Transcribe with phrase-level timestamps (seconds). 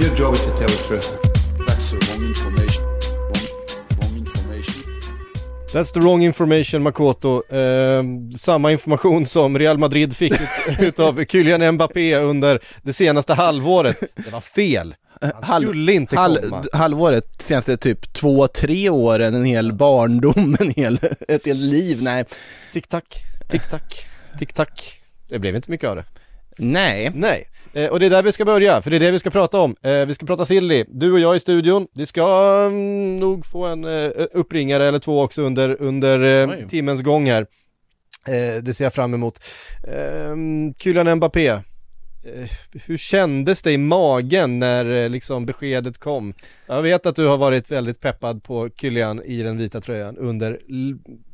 [0.00, 1.18] Your job is to tell the truth.
[1.66, 2.84] That's the wrong information.
[2.84, 3.46] Wrong,
[4.00, 4.84] wrong information.
[5.72, 7.42] That's the wrong information Makoto.
[7.48, 8.02] Eh,
[8.38, 10.40] samma information som Real Madrid fick ut,
[10.80, 14.00] utav Kylian Mbappé under det senaste halvåret.
[14.16, 14.94] Det var fel.
[15.42, 16.64] Han skulle inte komma.
[16.72, 20.98] halvåret, senaste typ två, tre åren, en hel barndom, en hel,
[21.28, 22.24] ett helt liv, nej.
[22.72, 24.06] Tick-tack, tick-tack,
[24.38, 25.00] tick-tack.
[25.28, 26.04] Det blev inte mycket av det.
[26.56, 27.10] Nej.
[27.14, 29.30] Nej, eh, och det är där vi ska börja, för det är det vi ska
[29.30, 29.76] prata om.
[29.82, 31.86] Eh, vi ska prata silly, du och jag i studion.
[31.94, 37.02] Vi ska mm, nog få en eh, uppringare eller två också under, under eh, timmens
[37.02, 37.46] gång här.
[38.28, 39.44] Eh, det ser jag fram emot.
[39.88, 40.36] Eh,
[40.78, 41.60] Kylian Mbappé, eh,
[42.86, 46.34] hur kändes det i magen när liksom beskedet kom?
[46.66, 50.60] Jag vet att du har varit väldigt peppad på Kylian i den vita tröjan under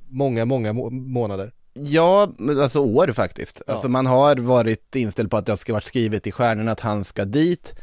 [0.09, 1.53] många, många må- månader.
[1.85, 3.63] Ja, alltså år faktiskt.
[3.67, 3.73] Ja.
[3.73, 7.05] Alltså man har varit inställd på att det ska varit skrivet i stjärnorna att han
[7.05, 7.75] ska dit.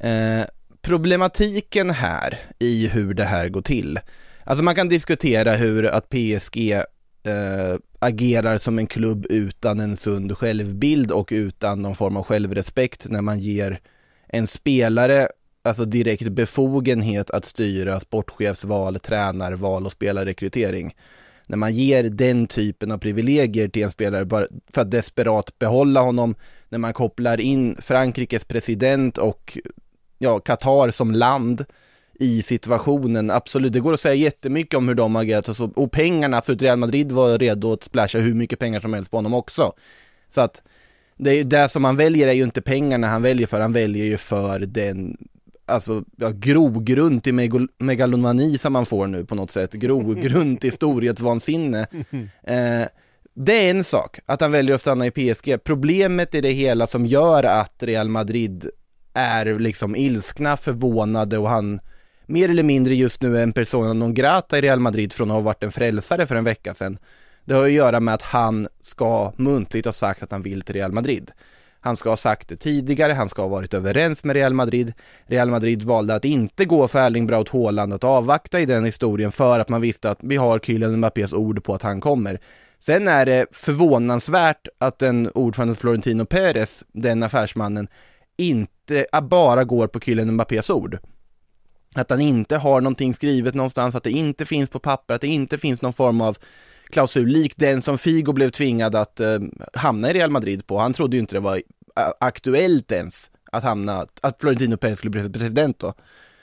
[0.00, 0.42] Eh,
[0.82, 4.00] problematiken här i hur det här går till.
[4.44, 10.38] Alltså man kan diskutera hur att PSG eh, agerar som en klubb utan en sund
[10.38, 13.80] självbild och utan någon form av självrespekt när man ger
[14.28, 15.28] en spelare
[15.62, 20.94] alltså direkt befogenhet att styra sportchefsval, tränarval och spelarrekrytering
[21.46, 26.00] när man ger den typen av privilegier till en spelare bara för att desperat behålla
[26.00, 26.34] honom,
[26.68, 29.58] när man kopplar in Frankrikes president och
[30.18, 31.64] ja, Qatar som land
[32.14, 35.70] i situationen, absolut, det går att säga jättemycket om hur de har agerat och, så,
[35.76, 39.16] och pengarna, absolut, Real Madrid var redo att splasha hur mycket pengar som helst på
[39.16, 39.72] honom också.
[40.28, 40.62] Så att
[41.16, 44.04] det, är- det som han väljer är ju inte pengarna han väljer för, han väljer
[44.04, 45.16] ju för den
[45.72, 51.86] alltså, ja, grogrund till megalomani som man får nu på något sätt, grogrund till storhetsvansinne.
[52.44, 52.86] Eh,
[53.34, 55.64] det är en sak, att han väljer att stanna i PSG.
[55.64, 58.70] Problemet i det hela som gör att Real Madrid
[59.14, 61.80] är liksom ilskna, förvånade och han
[62.26, 65.34] mer eller mindre just nu är en persona non grata i Real Madrid från att
[65.34, 66.98] ha varit en frälsare för en vecka sedan.
[67.44, 70.74] Det har att göra med att han ska muntligt ha sagt att han vill till
[70.74, 71.30] Real Madrid.
[71.84, 74.92] Han ska ha sagt det tidigare, han ska ha varit överens med Real Madrid.
[75.26, 79.32] Real Madrid valde att inte gå för Erling Braut Haaland, att avvakta i den historien
[79.32, 82.40] för att man visste att vi har Kylian Mbappés ord på att han kommer.
[82.80, 87.88] Sen är det förvånansvärt att den ordförande Florentino Perez, den affärsmannen,
[88.36, 90.98] inte bara går på Kylian Mbappés ord.
[91.94, 95.26] Att han inte har någonting skrivet någonstans, att det inte finns på papper, att det
[95.26, 96.38] inte finns någon form av
[96.92, 99.38] klausul lik den som Figo blev tvingad att eh,
[99.72, 100.78] hamna i Real Madrid på.
[100.78, 101.62] Han trodde ju inte det var eh,
[102.20, 105.94] aktuellt ens att hamna, att Florentino Perez skulle bli president då.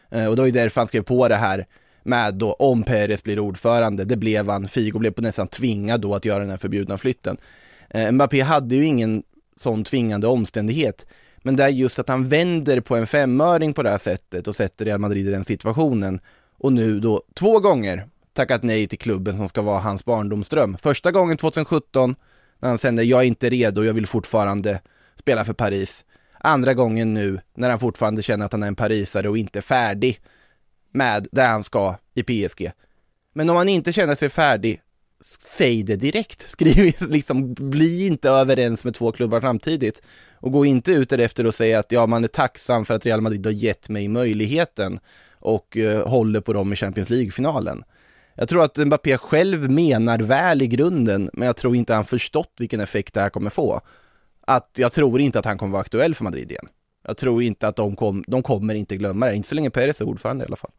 [0.09, 1.67] Eh, och det var ju därför han skrev på det här
[2.03, 4.05] med då om Perez blir ordförande.
[4.05, 7.37] Det blev han, Figo blev på nästan tvingad då att göra den här förbjudna flytten.
[7.89, 9.23] Eh, Mbappé hade ju ingen
[9.57, 11.05] sån tvingande omständighet.
[11.37, 14.55] Men det är just att han vänder på en femöring på det här sättet och
[14.55, 16.19] sätter Real Madrid i den situationen.
[16.57, 18.07] Och nu då två gånger
[18.39, 20.77] tackat nej till klubben som ska vara hans barndomsdröm.
[20.77, 22.15] Första gången 2017
[22.59, 24.81] när han sände jag är inte redo, jag vill fortfarande
[25.15, 26.05] spela för Paris.
[26.39, 30.21] Andra gången nu när han fortfarande känner att han är en parisare och inte färdig
[30.91, 32.71] med där han ska i PSG.
[33.33, 34.81] Men om han inte känner sig färdig,
[35.39, 36.41] säg det direkt.
[36.49, 40.01] Skriv liksom, bli inte överens med två klubbar samtidigt.
[40.33, 43.21] Och gå inte ut därefter och säga att ja, man är tacksam för att Real
[43.21, 44.99] Madrid har gett mig möjligheten
[45.39, 47.83] och eh, håller på dem i Champions League-finalen.
[48.39, 52.53] Jag tror att Mbappé själv menar väl i grunden, men jag tror inte han förstått
[52.59, 53.81] vilken effekt det här kommer få.
[54.41, 56.67] Att jag tror inte att han kommer vara aktuell för Madrid igen.
[57.07, 60.01] Jag tror inte att de, kom, de kommer inte glömma det, inte så länge Perez
[60.01, 60.71] är ordförande i alla fall.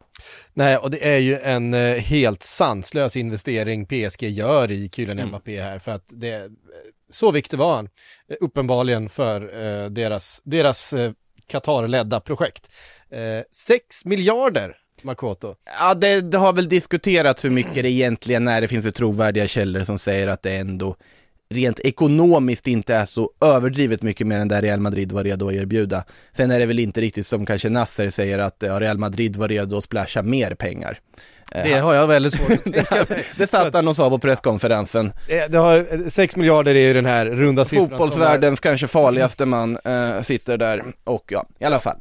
[0.53, 5.29] Nej, och det är ju en eh, helt sanslös investering PSG gör i Kylian Mm.
[5.29, 6.51] Mbappé här, för att det,
[7.09, 7.89] så viktig var han,
[8.27, 11.11] eh, uppenbarligen för eh, deras, deras eh,
[11.47, 12.71] Qatar-ledda projekt.
[13.09, 15.55] Eh, 6 miljarder, Makoto.
[15.79, 18.61] Ja, det, det har väl diskuterats hur mycket det egentligen är.
[18.61, 20.95] Det finns ju trovärdiga källor som säger att det ändå
[21.49, 25.53] rent ekonomiskt inte är så överdrivet mycket mer än där Real Madrid var redo att
[25.53, 26.03] erbjuda.
[26.31, 29.47] Sen är det väl inte riktigt som kanske Nasser säger att ja, Real Madrid var
[29.47, 30.99] redo att splasha mer pengar.
[31.53, 33.23] Det har jag väldigt svårt att tänka mig.
[33.37, 35.13] det satt han och sa på presskonferensen.
[35.27, 37.89] Eh, Det har, 6 miljarder är ju den här runda siffran.
[37.89, 41.97] Fotbollsvärldens kanske farligaste man eh, sitter där och ja, i alla fall.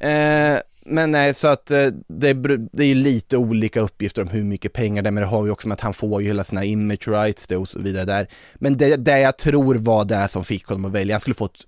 [0.00, 0.56] Eh,
[0.86, 4.72] men nej, så att eh, det, br- det är lite olika uppgifter om hur mycket
[4.72, 6.64] pengar det är, men det har ju också med att han får ju hela sina
[6.64, 8.28] image rights och så vidare där.
[8.54, 11.66] Men det, det jag tror var det som fick honom att välja, han skulle fått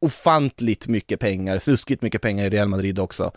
[0.00, 3.32] ofantligt mycket pengar, sluskigt mycket pengar i Real Madrid också.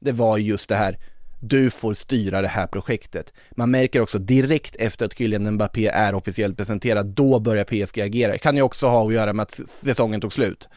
[0.00, 0.98] Det var just det här,
[1.40, 3.32] du får styra det här projektet.
[3.50, 8.32] Man märker också direkt efter att Kylian Mbappé är officiellt presenterad, då börjar PSG agera.
[8.32, 10.68] Det kan ju också ha att göra med att säsongen tog slut.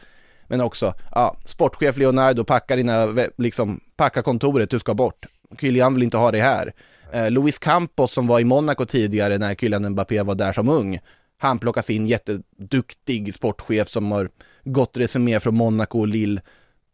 [0.54, 3.06] Men också, ja, sportchef Leonardo, packa dina,
[3.38, 5.26] liksom, packa kontoret, du ska bort.
[5.60, 6.72] Kylian vill inte ha dig här.
[7.12, 10.98] Eh, Luis Campos som var i Monaco tidigare när Kylian Mbappé var där som ung,
[11.38, 14.28] han plockas in jätteduktig sportchef som har
[14.64, 16.40] gott resumé från Monaco och Lille.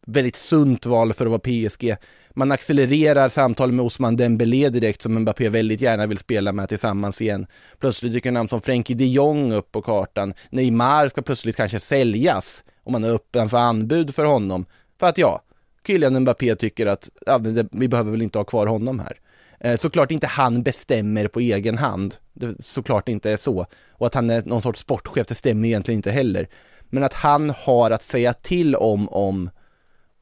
[0.06, 1.96] Väldigt sunt val för att vara PSG.
[2.34, 7.20] Man accelererar samtal med Osman Dembélé direkt som Mbappé väldigt gärna vill spela med tillsammans
[7.20, 7.46] igen.
[7.78, 10.34] Plötsligt dyker namn som Frenkie de Jong upp på kartan.
[10.50, 14.66] Neymar ska plötsligt kanske säljas om man är öppen för anbud för honom.
[15.00, 15.42] För att ja,
[15.86, 17.38] Kylian Mbappé tycker att ja,
[17.72, 19.20] vi behöver väl inte ha kvar honom här.
[19.60, 23.66] Eh, såklart inte han bestämmer på egen hand, det såklart inte är så.
[23.90, 26.48] Och att han är någon sorts sportchef, det stämmer egentligen inte heller.
[26.88, 29.50] Men att han har att säga till om, om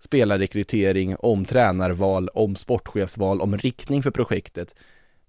[0.01, 4.75] spelarrekrytering, om tränarval, om sportchefsval, om riktning för projektet.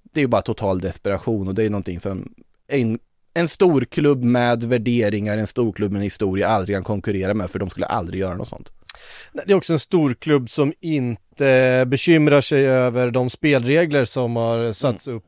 [0.03, 2.33] Det är ju bara total desperation och det är någonting som
[2.67, 2.99] en,
[3.33, 7.49] en stor klubb med värderingar, en stor klubb med en historia aldrig kan konkurrera med
[7.49, 8.71] för de skulle aldrig göra något sånt.
[9.33, 14.73] Det är också en stor klubb som inte bekymrar sig över de spelregler som har
[14.73, 15.25] satts upp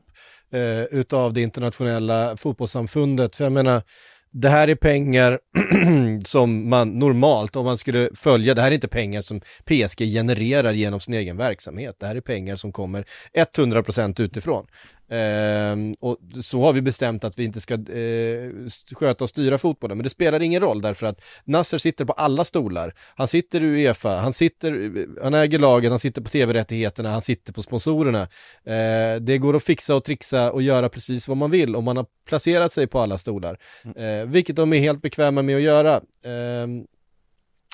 [0.52, 3.36] eh, utav det internationella fotbollssamfundet.
[3.36, 3.82] För jag menar,
[4.32, 5.38] det här är pengar
[6.24, 10.72] som man normalt, om man skulle följa, det här är inte pengar som PSG genererar
[10.72, 11.96] genom sin egen verksamhet.
[12.00, 14.66] Det här är pengar som kommer 100% utifrån.
[15.12, 18.50] Ehm, och så har vi bestämt att vi inte ska eh,
[18.94, 22.44] sköta och styra fotbollen, men det spelar ingen roll därför att Nasser sitter på alla
[22.44, 22.94] stolar.
[23.16, 27.52] Han sitter i Uefa, han, sitter, han äger laget, han sitter på tv-rättigheterna, han sitter
[27.52, 28.22] på sponsorerna.
[28.64, 31.96] Eh, det går att fixa och trixa och göra precis vad man vill om man
[31.96, 33.58] har placerat sig på alla stolar.
[33.96, 36.00] Eh, vilket de är helt bekväma med att göra.
[36.24, 36.84] Ehm,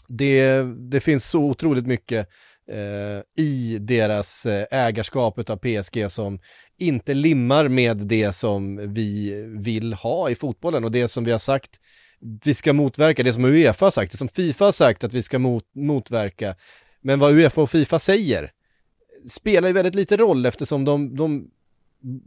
[0.08, 2.29] det, det finns så otroligt mycket
[2.73, 6.38] eh, i deras eh, ägarskap av PSG som
[6.78, 11.38] inte limmar med det som vi vill ha i fotbollen och det som vi har
[11.38, 11.80] sagt
[12.20, 15.22] vi ska motverka, det som Uefa har sagt, det som Fifa har sagt att vi
[15.22, 16.54] ska mot, motverka.
[17.00, 18.52] Men vad Uefa och Fifa säger
[19.28, 21.50] spelar ju väldigt lite roll eftersom de, de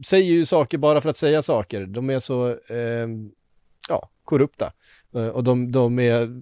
[0.06, 1.86] säger ju saker bara för att säga saker.
[1.86, 3.08] De är så, eh,
[3.90, 4.74] ja, korrupta.
[5.16, 6.42] Eh, och de, de, är,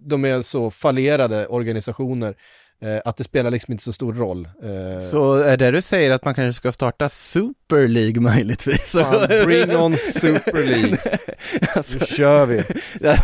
[0.00, 2.36] de är så fallerade organisationer
[2.82, 4.48] eh, att det spelar liksom inte så stor roll.
[4.62, 8.80] Eh, Så är det du säger att man kanske ska starta Super League möjligtvis?
[8.92, 10.98] Fan, bring on Super League.
[11.74, 12.62] alltså, Nu kör vi.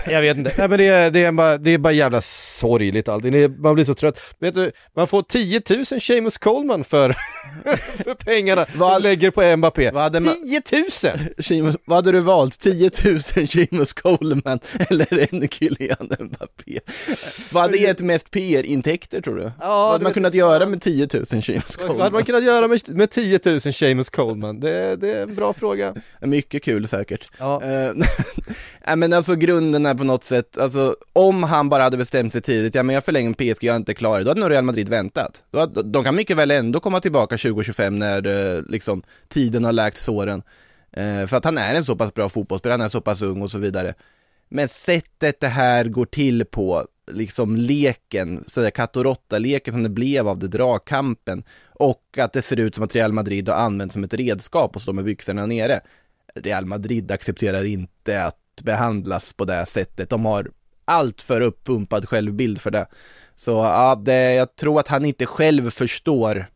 [0.06, 0.53] Jag vet inte.
[0.59, 3.61] Nej, men det, är, det, är bara, det är bara jävla sorgligt allting.
[3.62, 4.21] Man blir så trött.
[4.39, 5.62] Vet du, man får 10
[5.93, 7.12] 000 Seamus Coleman för,
[8.05, 9.91] för pengarna Vad- man lägger på Mbappé.
[9.91, 10.33] vad hade man-
[10.69, 10.81] 10
[11.12, 11.45] 000!
[11.45, 12.61] Seamus, vad hade du valt?
[12.61, 14.61] 10 000 Seamus Coleman
[14.91, 16.81] eller en Kylian Mbappé?
[17.53, 19.44] Vad hade gett mest PR-intäkter tror du?
[19.58, 22.25] Vad hade man kunnat göra med 10 000 Seamus Vad hade man Coleman?
[22.25, 24.61] kunnat göra med, med 10 000 Seamus Coleman?
[24.61, 25.94] Det, det är en bra fråga.
[26.20, 27.32] Mycket kul säkert.
[27.38, 27.62] Ja.
[27.62, 27.93] Eh,
[28.87, 32.43] Nej men alltså grunden är på något sätt, alltså om han bara hade bestämt sig
[32.43, 34.64] tidigt, ja men jag förlänger med PSG, jag är inte klar, då hade nog Real
[34.64, 35.42] Madrid väntat.
[35.50, 38.26] Då hade, de kan mycket väl ändå komma tillbaka 2025 när
[38.57, 40.42] eh, liksom tiden har läkt såren.
[40.92, 43.42] Eh, för att han är en så pass bra fotbollsspelare, han är så pass ung
[43.42, 43.95] och så vidare.
[44.49, 49.88] Men sättet det här går till på, liksom leken, sådär katt och råtta-leken som det
[49.88, 53.92] blev av det, dragkampen, och att det ser ut som att Real Madrid har använt
[53.92, 55.80] som ett redskap och står med byxorna nere.
[56.34, 60.11] Real Madrid accepterar inte att behandlas på det sättet.
[60.11, 60.50] De har
[60.84, 62.87] allt för uppumpad självbild för det.
[63.34, 66.46] Så ja, det, jag tror att han inte själv förstår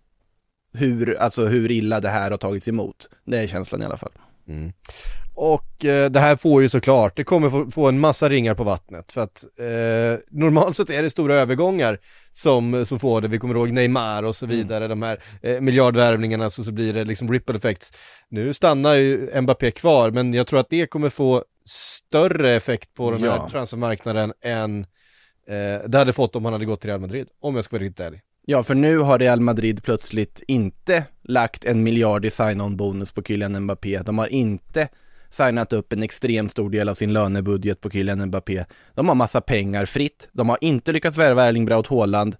[0.72, 3.08] hur, alltså hur illa det här har tagits emot.
[3.24, 4.12] Det är känslan i alla fall.
[4.48, 4.72] Mm.
[5.40, 8.64] Och eh, det här får ju såklart, det kommer få, få en massa ringar på
[8.64, 9.12] vattnet.
[9.12, 11.98] För att eh, normalt sett är det stora övergångar
[12.32, 13.28] som, som får det.
[13.28, 17.04] Vi kommer ihåg Neymar och så vidare, de här eh, miljardvärvningarna, så, så blir det
[17.04, 17.92] liksom ripple effects.
[18.28, 23.10] Nu stannar ju Mbappé kvar, men jag tror att det kommer få större effekt på
[23.10, 23.48] den här Ja.
[23.50, 24.80] transfermarknaden än
[25.48, 27.84] eh, det hade fått om han hade gått till Real Madrid, om jag ska vara
[27.84, 28.20] riktigt ärlig.
[28.46, 33.22] Ja, för nu har Real Madrid plötsligt inte lagt en miljard i sign-on bonus på
[33.22, 33.98] Kylian Mbappé.
[33.98, 34.88] De har inte
[35.30, 38.64] signat upp en extremt stor del av sin lönebudget på killen Mbappé.
[38.94, 40.28] De har massa pengar fritt.
[40.32, 42.36] De har inte lyckats värva Erling Braut Haaland.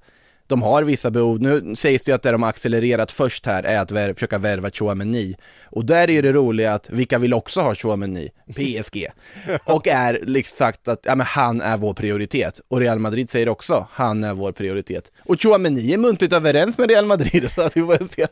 [0.48, 3.62] De har vissa behov, nu sägs det ju att det de har accelererat först här
[3.62, 5.36] är att vär, försöka värva Chouameni.
[5.70, 8.30] Och där är ju det roliga att vilka vill också ha Chouameni?
[8.54, 9.06] PSG.
[9.64, 12.60] och är liksom sagt att ja, men han är vår prioritet.
[12.68, 15.12] Och Real Madrid säger också han är vår prioritet.
[15.26, 18.26] Och Chouameni är muntligt överens med Real Madrid så att vi får se.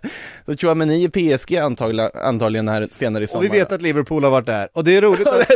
[0.47, 3.43] Så Chouameni är PSG antagligen, antagligen här senare i Och sommar.
[3.43, 4.69] vi vet att Liverpool har varit där.
[4.73, 5.51] Och det är roligt att,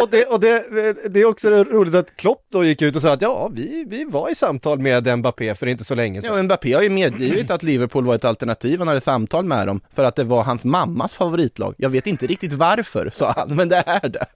[0.00, 0.64] och, och, det, och det,
[1.10, 4.04] det är också roligt att Klopp då gick ut och sa att ja, vi, vi
[4.04, 6.38] var i samtal med Mbappé för inte så länge Ja, sedan.
[6.38, 9.80] och Mbappé har ju medgivit att Liverpool var ett alternativ, han hade samtal med dem,
[9.94, 11.74] för att det var hans mammas favoritlag.
[11.78, 14.26] Jag vet inte riktigt varför, sa han, men det är det.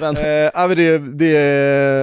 [0.00, 1.30] men, Eh, ja, men det, det,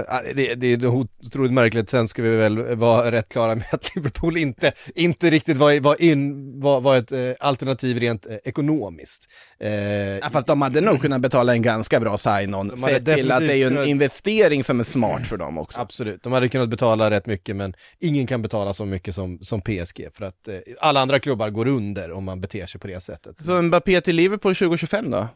[0.08, 3.96] ja, det, det är otroligt märkligt, sen ska vi väl vara rätt klara med att
[3.96, 9.28] Liverpool inte, inte riktigt var, var, in, var, var ett eh, alternativ rent eh, ekonomiskt.
[9.60, 9.72] Eh,
[10.18, 13.54] ja, fast de hade nog kunnat betala en ganska bra sign-on, sett till att det
[13.54, 15.82] är ju en investering som är smart för dem också.
[15.82, 19.62] Absolut, de hade kunnat betala rätt mycket men ingen kan betala så mycket som, som
[19.62, 23.00] PSG för att eh, alla andra klubbar går under om man beter sig på det
[23.00, 23.46] sättet.
[23.46, 25.28] Så Mbappé till Liverpool 2025 då?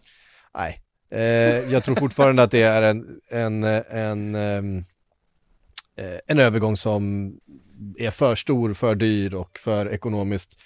[0.57, 0.81] Nej,
[1.11, 4.83] eh, jag tror fortfarande att det är en, en, en, ehm,
[5.97, 7.33] eh, en övergång som
[7.97, 10.59] är för stor, för dyr och för ekonomiskt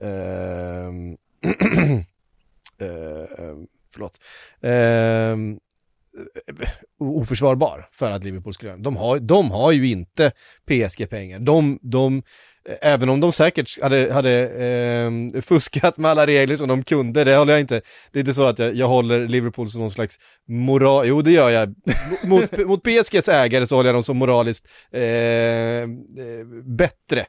[0.00, 1.16] ehm,
[2.78, 3.56] eh,
[3.92, 4.20] förlåt,
[4.60, 5.58] ehm,
[6.16, 6.68] Eh,
[6.98, 8.84] oförsvarbar för att Liverpool skulle göra det.
[8.84, 10.32] de har, de har ju inte
[10.66, 11.38] PSG-pengar.
[11.38, 12.22] De, de,
[12.68, 14.32] eh, även om de säkert hade, hade
[14.64, 17.80] eh, fuskat med alla regler som de kunde, det håller jag inte,
[18.12, 20.18] det är inte så att jag, jag håller Liverpool som någon slags
[20.48, 21.74] moral, jo det gör jag.
[22.24, 25.86] Mot, mot PSGs ägare så håller jag dem som moraliskt eh, eh,
[26.64, 27.26] bättre.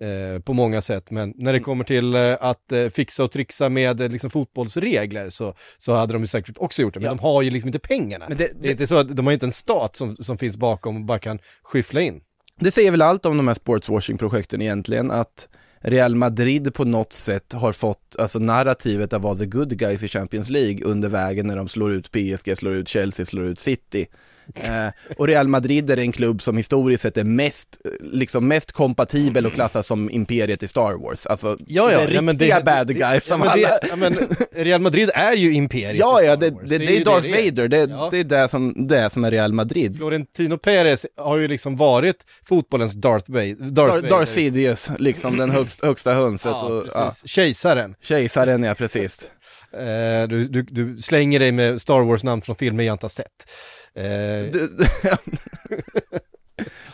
[0.00, 3.68] Eh, på många sätt, men när det kommer till eh, att eh, fixa och trixa
[3.68, 7.14] med liksom, fotbollsregler så, så hade de ju säkert också gjort det, men Ja.
[7.14, 8.24] de har ju liksom inte pengarna.
[8.28, 10.56] Men det, det- är inte så att de har inte en stat som, som finns
[10.56, 12.20] bakom och bara kan skyffla in.
[12.60, 15.48] Det säger väl allt om de här sportswashing-projekten egentligen, att
[15.80, 20.08] Real Madrid på något sätt har fått, alltså narrativet att vara the good guys i
[20.08, 24.06] Champions League under vägen när de slår ut PSG, slår ut Chelsea, slår ut City.
[24.54, 24.88] Eh,
[25.18, 29.46] och Real Madrid är en klubb som historiskt sett är mest, eh, liksom mest kompatibel
[29.46, 31.26] och klassas som imperiet i Star Wars.
[31.26, 33.54] Alltså, Ja, ja, det ja, men riktiga det- bad det- guys ja, alla...
[33.54, 34.16] det, ja, men
[34.52, 37.44] Real Madrid är ju imperiet Ja, ja, det, det, ju är Darth är.
[37.44, 38.08] Vader, det, Ja.
[38.10, 39.96] det är det som, det som är Real Madrid.
[39.96, 42.16] Florentino Perez har ju liksom varit
[42.48, 43.54] fotbollens Darth Vader.
[43.54, 44.08] Darth Dar- Vader.
[44.10, 46.50] Darth Sidious, liksom den högst, högsta hönset.
[46.52, 47.12] Ja, och, ja.
[47.24, 47.94] Kejsaren.
[48.02, 49.28] Kejsaren, ja precis.
[49.76, 53.50] Eh, du, du, du slänger dig med Star Wars-namn från filmer jag inte har sett.
[53.94, 54.70] Eh, Du,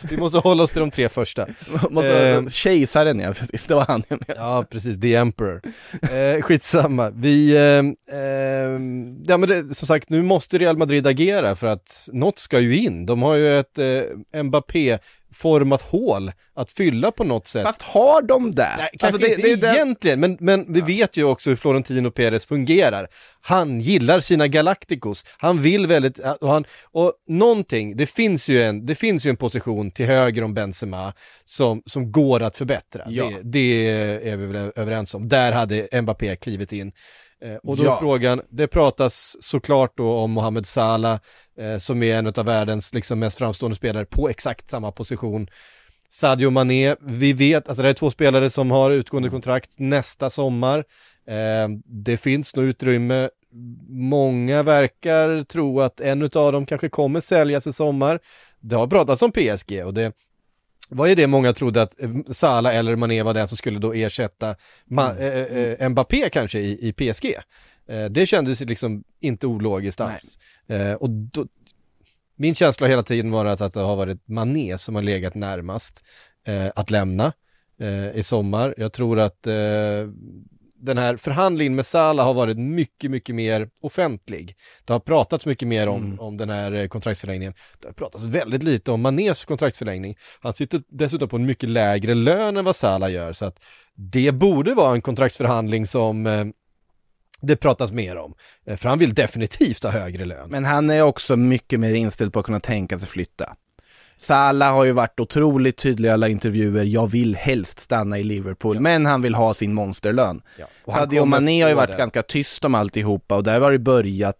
[0.09, 1.47] vi måste hålla oss till de tre första.
[1.89, 2.47] måste, Eh.
[2.47, 3.33] kejsaren ja,
[3.67, 4.47] det var han jag menade.
[4.47, 5.61] Ja, precis, The Emperor.
[6.11, 8.79] Eh, skitsamma, vi, eh, eh,
[9.25, 12.77] ja men det, som sagt, nu måste Real Madrid agera för att något ska ju
[12.77, 13.05] in.
[13.05, 14.39] De har ju ett eh,
[15.33, 17.63] Mbappé-format hål att fylla på något sätt.
[17.63, 18.73] Fast har de det?
[18.77, 22.11] Nej, kanske Alltså, det, inte det, egentligen, men, men vi vet ju också hur Florentino
[22.11, 23.07] Perez fungerar.
[23.41, 28.85] Han gillar sina Galacticos, han vill väldigt, och, han, och någonting, det finns ju en,
[28.85, 31.13] det finns ju en position till höger om Benzema
[31.45, 33.03] som, som går att förbättra.
[33.07, 33.29] Ja.
[33.29, 35.29] Det, det är vi väl överens om.
[35.29, 36.91] Där hade Mbappé klivit in.
[37.43, 37.95] Eh, och då Ja.
[37.95, 41.19] är frågan, det pratas såklart då om Mohamed Salah,
[41.59, 45.47] eh, som är en av världens liksom, mest framstående spelare på exakt samma position.
[46.09, 50.83] Sadio Mané, vi vet, alltså det är två spelare som har utgående kontrakt nästa sommar.
[51.27, 53.29] Eh, det finns nog utrymme.
[53.89, 58.19] Många verkar tro att en av dem kanske kommer säljas i sommar.
[58.59, 60.11] Det har pratats om PSG och det
[60.93, 63.93] var ju det många trodde att eh, Salah eller Mané var den som skulle då
[63.93, 67.35] ersätta Ma- eh, eh, Mbappé kanske i, i PSG.
[67.87, 70.37] Eh, det kändes liksom inte ologiskt alls.
[70.67, 71.45] Eh, och då,
[72.35, 76.03] min känsla hela tiden varit att det har varit Mané som har legat närmast
[76.75, 77.33] att lämna
[78.13, 78.73] i sommar.
[78.77, 79.47] Jag tror att
[80.83, 84.55] den här förhandlingen med Salah har varit mycket, mycket mer offentlig.
[84.85, 87.53] Det har pratats mycket mer om, om den här eh, kontraktsförlängningen.
[87.81, 90.15] Det har pratats väldigt lite om Manés kontraktsförlängning.
[90.39, 93.59] Han sitter dessutom på en mycket lägre lön än vad Salah gör, så att
[93.95, 96.45] det borde vara en kontraktsförhandling som eh,
[97.41, 98.33] det pratas mer om.
[98.65, 100.49] Eh, För han vill definitivt ha högre lön.
[100.49, 103.55] men han är också mycket mer inställd på att kunna tänka sig flytta.
[104.23, 108.79] Salah har ju varit otroligt tydlig i alla intervjuer, jag vill helst stanna i Liverpool,
[108.79, 110.41] men han vill ha sin monsterlön.
[110.59, 110.65] Ja.
[110.85, 111.97] Och Sadio Mané har ju varit det.
[111.97, 114.35] ganska tyst om alltihopa och där har det börjat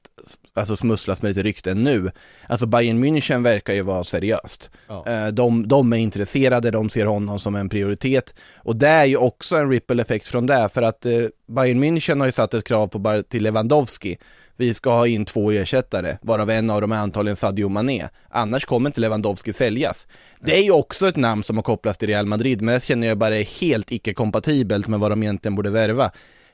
[0.53, 2.11] alltså smusslas med lite rykten nu.
[2.47, 4.69] Alltså Bayern München verkar ju vara seriöst.
[4.87, 5.05] Ja.
[5.07, 8.33] Eh, De, de är intresserade, de ser honom som en prioritet.
[8.55, 11.11] Och det är ju också en ripple effekt från det, för att eh,
[11.47, 14.17] Bayern München har ju satt ett krav på till Lewandowski
[14.57, 18.07] vi ska ha in två ersättare, varav en av dem är antagligen Sadio Mané.
[18.29, 20.07] Annars kommer inte Lewandowski säljas.
[20.39, 23.07] Det är ju också ett namn som har kopplats till Real Madrid, men det känner
[23.07, 26.11] jag bara är helt icke-kompatibelt med vad de egentligen borde värva.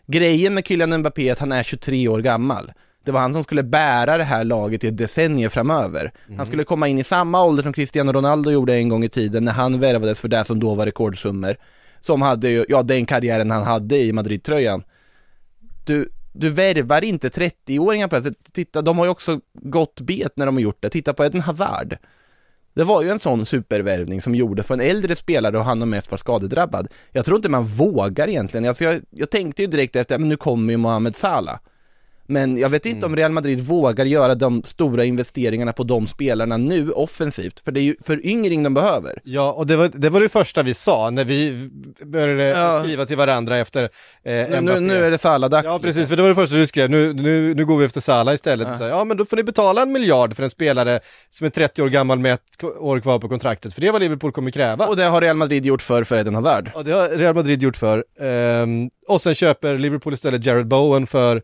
[0.08, 2.72] Grejen med Kylian Mbappé är att han är 23 år gammal.
[3.06, 6.12] Det var han som skulle bära det här laget i decennier framöver.
[6.38, 9.46] Han skulle komma in i samma ålder som Cristiano Ronaldo gjorde en gång i tiden
[9.46, 11.56] när han värvades för det som då var rekordsummor.
[12.00, 14.84] Som hade ju, ja den karriären han hade i Madrid-tröjan.
[15.86, 18.54] Du, du värvar inte 30-åringar plötsligt.
[18.54, 20.90] Titta, de har ju också gått bet när de har gjort det.
[20.90, 21.98] Titta på Eden Hazard.
[22.74, 25.86] Det var ju en sån supervärvning som gjordes för en äldre spelare och han har
[25.86, 26.88] mest varit skadedrabbad.
[27.12, 28.66] Jag tror inte man vågar egentligen.
[28.66, 31.60] Alltså jag, jag tänkte ju direkt efter, men nu kommer ju Mohamed Salah.
[32.30, 36.58] Men jag vet inte om Real Madrid vågar göra de stora investeringarna på de spelarna
[36.58, 39.20] nu offensivt, för det är ju föryngring de behöver.
[39.24, 41.70] Ja, och det var, det var det första vi sa när vi
[42.04, 42.80] började Ja.
[42.84, 43.84] skriva till varandra efter
[44.24, 45.66] eh, Nu, nu, är det Salah-dags.
[45.66, 48.02] Ja precis, för det var det första du skrev, nu, nu, nu går vi efter
[48.02, 48.68] Salah istället.
[48.68, 48.74] Ja.
[48.76, 51.82] Så, ja men då får ni betala en miljard för en spelare som är 30
[51.82, 54.88] år gammal med ett år kvar på kontraktet, för det är vad Liverpool kommer kräva.
[54.88, 56.72] Och det har Real Madrid gjort för för Eden Hazard.
[56.74, 58.04] Ja det har Real Madrid gjort för.
[58.22, 61.42] Ehm, och sen köper Liverpool istället Jared Bowen för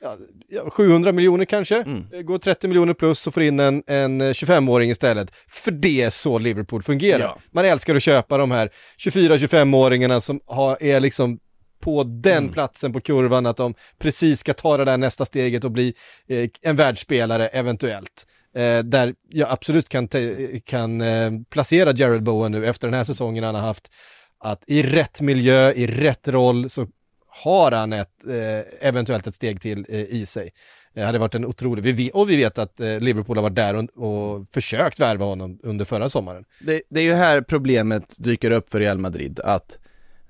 [0.00, 0.16] ja,
[0.48, 2.06] ja, 700 miljoner kanske, Mm.
[2.12, 5.34] Eh, går 30 miljoner plus och får in en, en eh, 25-åring istället.
[5.48, 7.20] För det är så Liverpool fungerar.
[7.20, 7.38] Ja.
[7.50, 11.38] Man älskar att köpa de här 24-25-åringarna som har, är liksom
[11.80, 12.52] på den Mm.
[12.52, 15.94] platsen på kurvan att de precis ska ta det där nästa steget och bli
[16.28, 18.26] eh, en världsspelare eventuellt.
[18.56, 20.08] Eh, där jag absolut kan,
[20.64, 23.90] kan eh, placera Jared Bowen nu efter den här säsongen han har haft.
[24.38, 26.86] Att i rätt miljö, i rätt roll så
[27.42, 30.50] har han ett, eh, eventuellt ett steg till eh, i sig.
[30.94, 33.74] Det hade varit en otrolig, vi och vi vet att eh, Liverpool har varit där
[33.74, 36.44] och, och försökt värva honom under förra sommaren.
[36.60, 39.78] Det, det är ju här problemet dyker upp för Real Madrid, att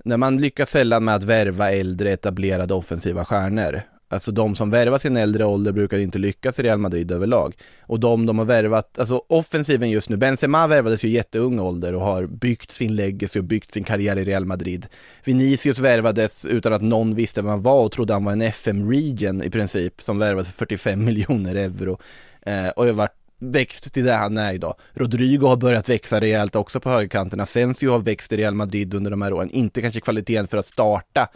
[0.05, 3.83] när man lyckas sällan med att värva äldre etablerade offensiva stjärnor,
[4.15, 7.55] alltså de som värvar sin äldre ålder brukar inte lyckas i Real Madrid överlag.
[7.81, 11.95] Och de de har värvat, alltså offensiven just nu, Benzema värvades ju i jätteung ålder
[11.95, 14.87] och har byggt sin legacy och byggt sin karriär i Real Madrid.
[15.25, 19.43] Vinicius värvades utan att någon visste vem han var och trodde han var en FM-region
[19.43, 21.99] i princip, som värvades för 45 miljoner euro.
[22.43, 24.75] Eh, och har varit växt till det han är idag.
[24.93, 27.41] Rodrigo har börjat växa rejält också på högerkanten.
[27.41, 29.51] Asensio har växt i Real Madrid under de här åren.
[29.51, 31.29] Inte kanske kvaliteten för att starta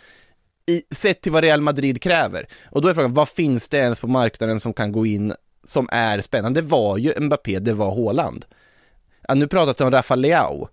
[0.68, 2.48] i, sett till vad Real Madrid kräver.
[2.70, 5.32] Och då är frågan, vad finns det ens på marknaden som kan gå in
[5.64, 6.60] som är spännande?
[6.60, 8.44] Det var ju Mbappé, det var Haaland.
[9.28, 10.68] Ja, nu pratat om Rafa Leao.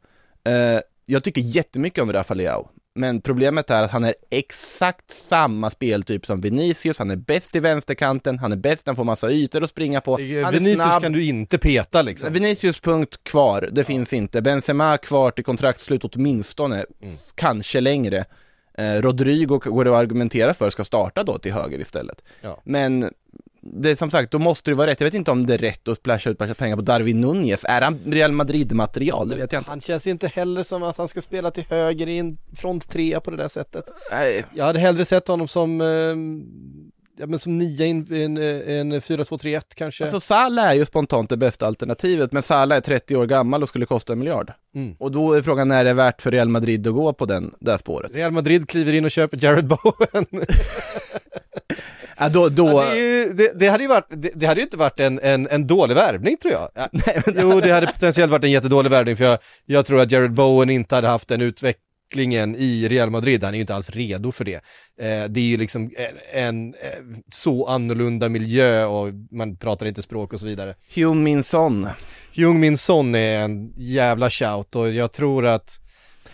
[0.47, 2.69] Eh, jag tycker jättemycket om Rafa Leao.
[2.97, 7.59] Men problemet är att han är exakt samma speltyp som Vinicius, han är bäst i
[7.59, 10.17] vänsterkanten, han är bäst han får massa ytor att springa på.
[10.43, 12.33] Han Vinicius kan du inte peta liksom.
[12.33, 14.41] Vinicius punkt kvar, det finns inte.
[14.41, 18.25] Benzema kvar till kontraktslut åtminstone, s- kanske längre.
[18.77, 22.23] Eh, Rodrigo går det att argumentera för ska starta då till höger istället.
[22.41, 22.61] Ja.
[22.63, 23.13] Men
[23.61, 24.99] det är som sagt, då måste det vara rätt.
[25.01, 27.65] Jag vet inte om det är rätt att splasha ut massa pengar på Darwin Nunez.
[27.67, 29.29] Är han Real Madrid-material?
[29.29, 29.71] Det vet jag inte.
[29.71, 33.19] Han känns inte heller som att han ska spela till höger i en front trea
[33.19, 33.85] på det där sättet.
[34.11, 35.87] Nej, Jag hade hellre sett honom som, eh,
[37.17, 40.03] ja men som nia i en, en, en 4-2-3-1 kanske.
[40.03, 43.69] Alltså Salah är ju spontant det bästa alternativet, men Salah är 30 år gammal och
[43.69, 44.53] skulle kosta en miljard.
[44.75, 44.95] Mm.
[44.99, 47.53] Och då är frågan, när är det värt för Real Madrid att gå på den,
[47.59, 48.11] det här spåret?
[48.13, 50.25] Real Madrid kliver in och köper Jared Bowen.
[52.17, 52.67] Ja, då, då...
[52.67, 54.99] Ja, det, är ju, det, det hade ju varit, det, det hade ju inte varit
[54.99, 56.69] en, en, en dålig värvning tror jag.
[57.05, 60.33] Ja, jo, det hade potentiellt varit en jättedålig värvning för jag, jag tror att Jared
[60.33, 61.41] Bowen inte hade haft den
[62.15, 64.55] utvecklingen i Real Madrid, han är ju inte alls redo för det.
[64.99, 70.01] Eh, det är ju liksom en, en eh, så annorlunda miljö och man pratar inte
[70.01, 70.75] språk och så vidare.
[70.95, 71.87] Hugh Min-Son.
[72.33, 75.84] Jung Min Son är en jävla shout och jag tror att eh,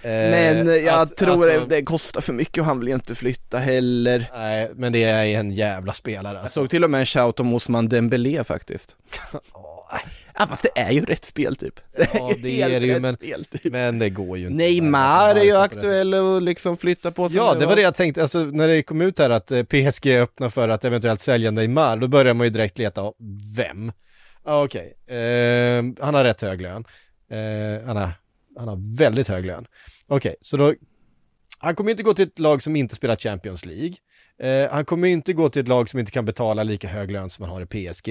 [0.03, 3.57] Men jag att- tror alltså- det, kostar för mycket och han vill ju inte flytta
[3.57, 4.29] heller.
[4.33, 6.59] Nej, men det är en jävla spelare Jag alltså.
[6.61, 8.95] såg till och med en shout om Osman Dembélé faktiskt.
[10.39, 11.79] Ja fast det är ju rätt spel typ.
[12.13, 13.63] Ja, det är det ju, men, spel, typ.
[13.73, 14.57] men det går ju inte.
[14.57, 17.37] Neymar är ju aktuell och liksom flytta på sig.
[17.37, 20.07] Ja, det var det jag tänkte, alltså när det kom ut här att eh, PSG
[20.21, 23.01] öppnar för att eventuellt sälja Neymar, då börjar man ju direkt leta,
[23.57, 23.91] vem?
[24.45, 26.85] Ja, okej, eh, han har rätt hög lön.
[27.31, 28.09] Eh, han, har,
[28.57, 29.65] han har väldigt hög lön.
[30.07, 30.73] Okej, så då,
[31.59, 33.95] han kommer inte gå till ett lag som inte spelar Champions League.
[34.39, 37.29] Eh, han kommer inte gå till ett lag som inte kan betala lika hög lön
[37.29, 38.09] som han har i PSG.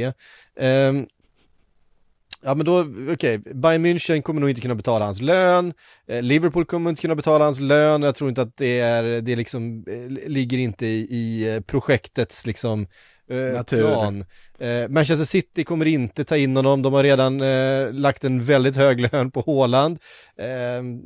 [0.56, 0.92] Eh,
[2.42, 5.72] Ja men då, okej, Bayern München kommer nog inte kunna betala hans lön,
[6.06, 9.36] eh, Liverpool kommer inte kunna betala hans lön, jag tror inte att det är, det
[9.36, 12.86] liksom, eh, ligger inte i, i eh, projektets liksom
[13.30, 14.24] eh, plan.
[14.58, 18.76] Eh, Manchester City kommer inte ta in honom, de har redan eh, lagt en väldigt
[18.76, 19.98] hög lön på Haaland.
[20.38, 20.46] Eh,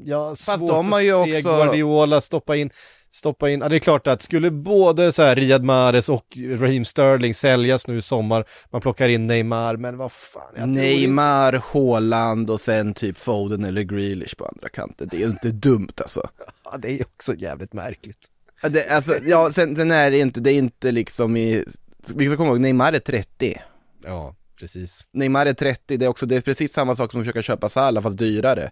[0.04, 2.70] ja, svårt de har ju att se också- Guardiola stoppa in
[3.10, 6.84] stoppa in, ja det är klart att skulle både så här Riyad Mahrez och Raheem
[6.84, 10.42] Sterling säljas nu i sommar, man plockar in Neymar, men vad fan.
[10.46, 15.08] jag tror inte- Neymar, Haaland och sen typ Foden eller Grealish på andra kanten.
[15.10, 16.28] Det är ju inte dumt alltså.
[16.64, 18.18] Ja, det är också jävligt märkligt.
[18.62, 21.64] Det, alltså, ja, sen, sen är inte, det är inte liksom i,
[22.10, 23.62] vi ska komma ihåg, Neymar är 30.
[24.04, 25.06] Ja, precis.
[25.12, 27.68] Neymar är 30, det är också, det är precis samma sak som att försöka köpa
[27.68, 28.70] Salah fast dyrare.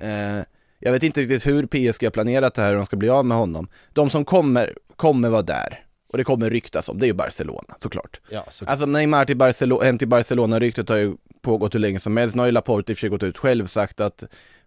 [0.00, 0.44] Eh,
[0.78, 3.26] jag vet inte riktigt hur PSG har planerat det här, hur de ska bli av
[3.26, 3.68] med honom.
[3.92, 5.84] De som kommer, kommer vara där.
[6.08, 8.20] Och det kommer ryktas om, det är ju Barcelona såklart.
[8.30, 12.16] Ja, så Alltså Neymar till Barcelona, hem till Barcelona-ryktet har ju pågått hur länge som
[12.16, 12.36] helst.
[12.36, 14.24] Nu har ju Laporte i och för sig gått ut själv sagt att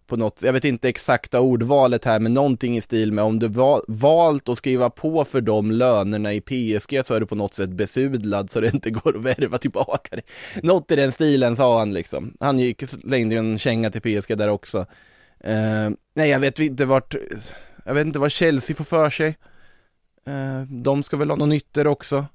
[0.08, 3.48] på något, jag vet inte exakta ordvalet här, men någonting i stil med om du
[3.48, 7.54] va, valt att skriva på för de lönerna i PSG så är du på något
[7.54, 10.22] sätt besudlad så det inte går att värva tillbaka det.
[10.62, 12.34] Något i den stilen sa han liksom.
[12.40, 14.86] Han gick, slängde ju en känga till PSG där också.
[15.40, 17.14] Eh, nej, jag vet inte vart,
[17.84, 19.36] jag vet inte vad Chelsea får för sig.
[20.26, 22.26] Eh, de ska väl ha något nytt där också,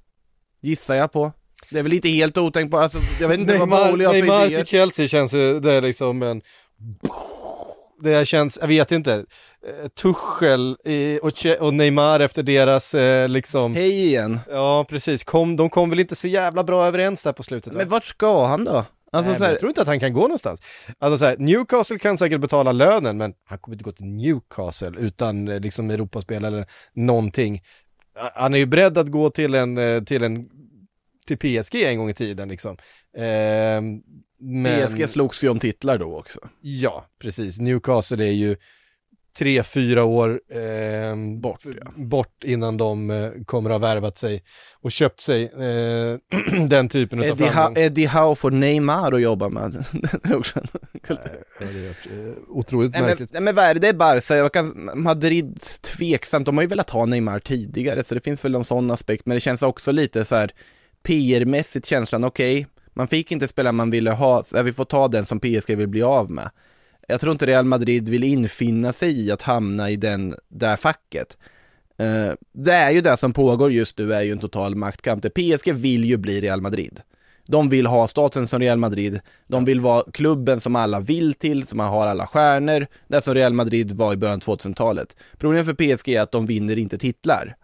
[0.62, 1.32] gissar jag på.
[1.70, 4.14] Det är väl inte helt otänkt på, alltså jag vet inte vad Neymar, Pauli har
[4.14, 4.58] för Neymar idéer.
[4.58, 6.42] till Chelsea känns det är liksom en...
[8.04, 10.78] Det känns, jag vet inte, eh, Tuchel
[11.60, 13.76] och, Neymar efter deras eh, liksom...
[13.76, 14.40] Hej igen.
[14.50, 15.24] Ja, precis.
[15.24, 17.78] Kom, de kom väl inte så jävla bra överens där på slutet va?
[17.78, 18.86] Men vart ska han då?
[19.14, 20.62] Alltså Nej, här, jag tror inte att han kan gå någonstans.
[21.00, 25.00] Alltså så här, Newcastle kan säkert betala lönen, men han kommer inte gå till Newcastle
[25.00, 27.62] utan eh, liksom Europaspel eller någonting.
[28.36, 30.50] Han är ju beredd att gå till en, eh, till en,
[31.26, 32.78] till PSG en gång i tiden liksom.
[33.18, 34.02] Ehm,
[34.44, 36.40] men, PSG slogs ju om titlar då också.
[36.62, 37.60] Ja, precis.
[37.60, 38.56] Newcastle är ju
[39.38, 41.92] tre, fyra år ehm, Bort, ja.
[41.96, 44.44] bort innan de eh, kommer att ha värvat sig
[44.82, 46.18] och köpt sig eh,
[46.68, 47.84] den typen av Eddie, framgång.
[47.84, 49.86] Eddie Howe får Neymar att jobba med.
[50.36, 50.68] också en.
[51.08, 51.16] Ja,
[51.60, 53.34] det är eh, otroligt Nej men, märkligt.
[53.34, 53.80] nej men vad är det?
[53.80, 58.16] Det är Barca, jag kan, Madrid tveksamt, de har ju velat ha Neymar tidigare så
[58.16, 60.52] det finns väl någon sån aspekt, men det känns också lite så här
[61.04, 65.26] PR-mässigt känslan, okej, man fick inte spela man ville ha, så vi får ta den
[65.26, 66.50] som PSG vill bli av med.
[67.08, 71.38] Jag tror inte Real Madrid vill infinna sig i att hamna i den där facket.
[71.98, 75.26] Eh, det är ju det som pågår just nu, är ju en total maktkamp.
[75.34, 77.02] PSG vill ju bli Real Madrid.
[77.48, 81.68] De vill ha staten som Real Madrid, de vill vara klubben som alla vill till,
[81.68, 85.16] som har alla stjärnor, det som Real Madrid var i början av 2000-talet.
[85.38, 87.56] Problemet för PSG är att de vinner inte titlar.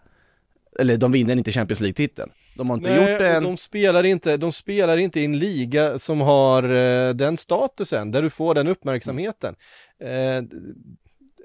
[0.78, 2.30] Eller de vinner inte Champions League-titeln.
[2.60, 3.42] De har inte Nej, gjort och en...
[3.42, 8.22] de spelar inte, de spelar inte i en liga som har eh, den statusen, där
[8.22, 9.54] du får den uppmärksamheten.
[10.00, 10.42] Eh,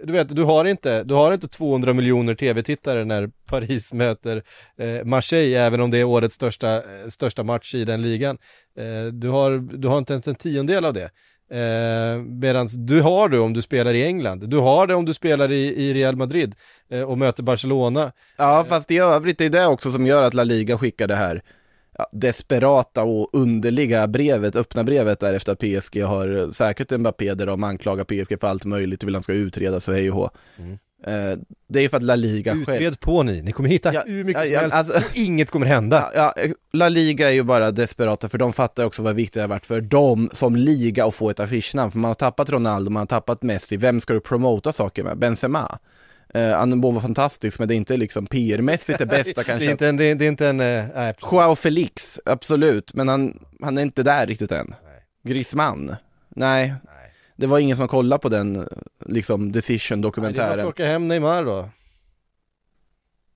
[0.04, 4.44] du vet, du har inte, du har inte 200 miljoner tv-tittare när Paris möter
[4.78, 8.38] eh, Marseille, även om det är årets största, eh, största match i den ligan.
[8.78, 11.10] Eh, du, har, du har inte ens en tiondel av det.
[11.52, 15.14] Eh, Medan du har det om du spelar i England, du har det om du
[15.14, 16.56] spelar i, i Real Madrid
[16.90, 18.12] eh, och möter Barcelona.
[18.38, 21.42] Ja, fast i övrigt är det också som gör att La Liga skickar det här
[21.98, 27.46] ja, desperata och underliga brevet, öppna brevet där efter att PSG har säkert Mbappé där
[27.46, 30.30] de anklagar PSG för allt möjligt och vill han ska utredas och hej och hå.
[30.58, 30.64] Eh,
[31.68, 32.70] det är ju för att La Liga själv...
[32.70, 35.52] Utred på ni, ni kommer hitta Ja, hur mycket ja, som ja, helst alltså- inget
[35.52, 36.12] kommer hända.
[36.16, 39.42] Ja, ja, La Liga är ju bara desperata för de fattar också vad viktigt det
[39.42, 41.92] har varit för dem som liga att få ett affischnamn.
[41.92, 45.18] För man har tappat Ronaldo, man har tappat Messi, vem ska du promota saker med?
[45.18, 45.80] Benzema?
[46.34, 49.68] Eh, han var fantastisk men det är inte liksom PR-mässigt det bästa Det kanske.
[49.68, 51.14] är inte en, det är, det är inte en, eh, nej.
[51.32, 54.76] Joao Felix, absolut, men han, han är inte där riktigt än.
[55.28, 55.96] Griezmann,
[56.30, 56.74] nej.
[57.36, 58.64] Det var ingen som kollade på den, eh,
[59.06, 60.60] liksom, Nej, det är decision-dokumentären.
[60.60, 61.70] att plocka hem Neymar då.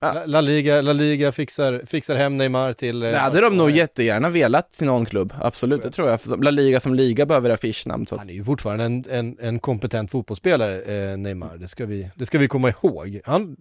[0.02, 0.12] Ja.
[0.12, 3.02] La, La, Liga, La Liga fixar, fixar hem Neymar till...
[3.02, 3.76] eh, Det hade de nog Barcelona.
[3.76, 6.44] jättegärna velat till någon klubb, absolut, det tror jag.
[6.44, 8.06] La Liga som liga behöver affischnamn.
[8.06, 11.56] Så Han är ju fortfarande en, en, en kompetent fotbollsspelare, eh, Neymar.
[11.56, 13.20] Det ska, vi, det ska vi komma ihåg.
[13.24, 13.56] Han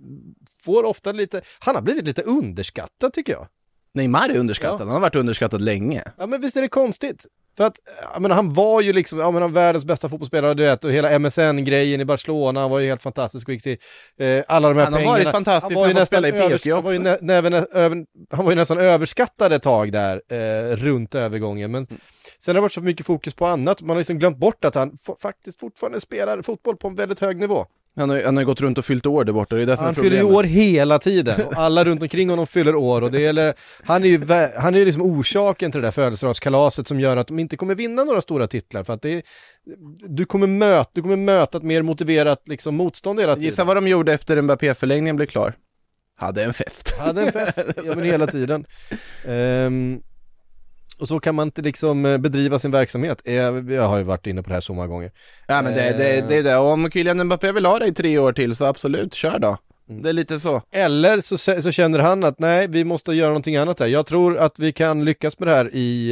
[0.59, 3.47] får ofta lite, han har blivit lite underskattad tycker jag.
[3.93, 4.85] Neymar är underskattad, Ja.
[4.85, 6.03] han har varit underskattad länge.
[6.17, 7.25] Ja men visst är det konstigt?
[7.59, 7.79] För att,
[8.13, 10.91] jag menar, han var ju liksom, ja men han världens bästa fotbollsspelare, du vet, och
[10.91, 13.77] hela MSN-grejen i Barcelona, han var ju helt fantastisk och gick till
[14.19, 15.17] eh, alla de här Han har pengarna.
[15.17, 18.05] varit fantastisk han var ju han nästan i PSG han var ju, nä, näven, över,
[18.31, 21.71] han var ju nästan överskattad ett tag där, eh, runt övergången.
[21.71, 21.97] Men sen
[22.47, 24.91] har det varit så mycket fokus på annat, man har liksom glömt bort att han
[25.21, 27.65] faktiskt fortfarande spelar fotboll på en väldigt hög nivå.
[27.95, 29.95] Han har, han har gått runt och fyllt år där borta, det är är Han
[29.95, 33.53] fyller ju år hela tiden och alla runt omkring honom fyller år och det är,
[33.83, 34.25] han är ju,
[34.57, 38.03] han är liksom orsaken till det där födelsedagskalaset som gör att de inte kommer vinna
[38.03, 39.21] några stora titlar för att det är,
[40.07, 43.49] du kommer möta, du kommer möta ett mer motiverat liksom motstånd hela tiden.
[43.49, 45.53] Gissa vad de gjorde efter Mbappé-förlängningen blev klar?
[46.17, 46.95] Hade en fest.
[46.99, 48.65] Hade en fest, ja men hela tiden.
[49.27, 50.01] Ehm,
[50.99, 53.21] och så kan man inte liksom eh, bedriva sin verksamhet.
[53.25, 55.11] Eh, Jag har ju varit inne på det här så många gånger.
[55.47, 58.17] Ja men det, det, det är det, och om Kylian Mbappé vill ha i tre
[58.17, 59.57] år till så absolut, kör då.
[59.89, 60.61] Det är lite så.
[60.71, 63.87] Eller så, så känner han att nej, vi måste göra någonting annat här.
[63.87, 66.11] Jag tror att vi kan lyckas med det här i,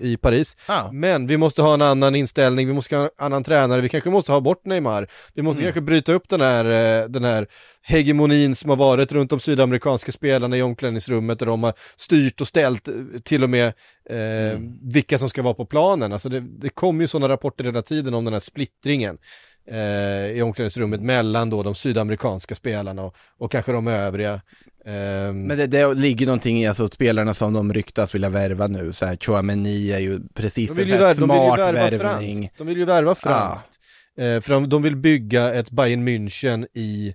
[0.00, 0.56] eh, i Paris.
[0.68, 0.90] Ja.
[0.92, 4.10] Men vi måste ha en annan inställning, vi måste ha en annan tränare, vi kanske
[4.10, 5.08] måste ha bort Neymar.
[5.34, 7.46] Vi måste kanske bryta upp den här, eh, den här
[7.82, 12.46] hegemonin som har varit runt de sydamerikanska spelarna i omklädningsrummet där de har styrt och
[12.46, 13.66] ställt eh, till och med
[14.10, 16.12] eh, vilka som ska vara på planen.
[16.12, 19.18] Alltså det, det kommer ju sådana rapporter hela tiden om den här splittringen
[19.66, 24.40] eh, i omklädningsrummet mellan då de sydamerikanska spelarna och, och kanske de övriga.
[24.84, 28.92] Ehm, Men det, det ligger någonting i alltså spelarna som de ryktas vilja värva nu,
[28.92, 31.58] så här Chouameni är ju precis en ju, sån vär, här de vill ju smart
[31.58, 32.36] värva värvning.
[32.36, 32.58] franskt.
[32.58, 33.78] De vill ju värva franskt.
[34.18, 37.14] Eh, för de, de vill bygga ett Bayern München i,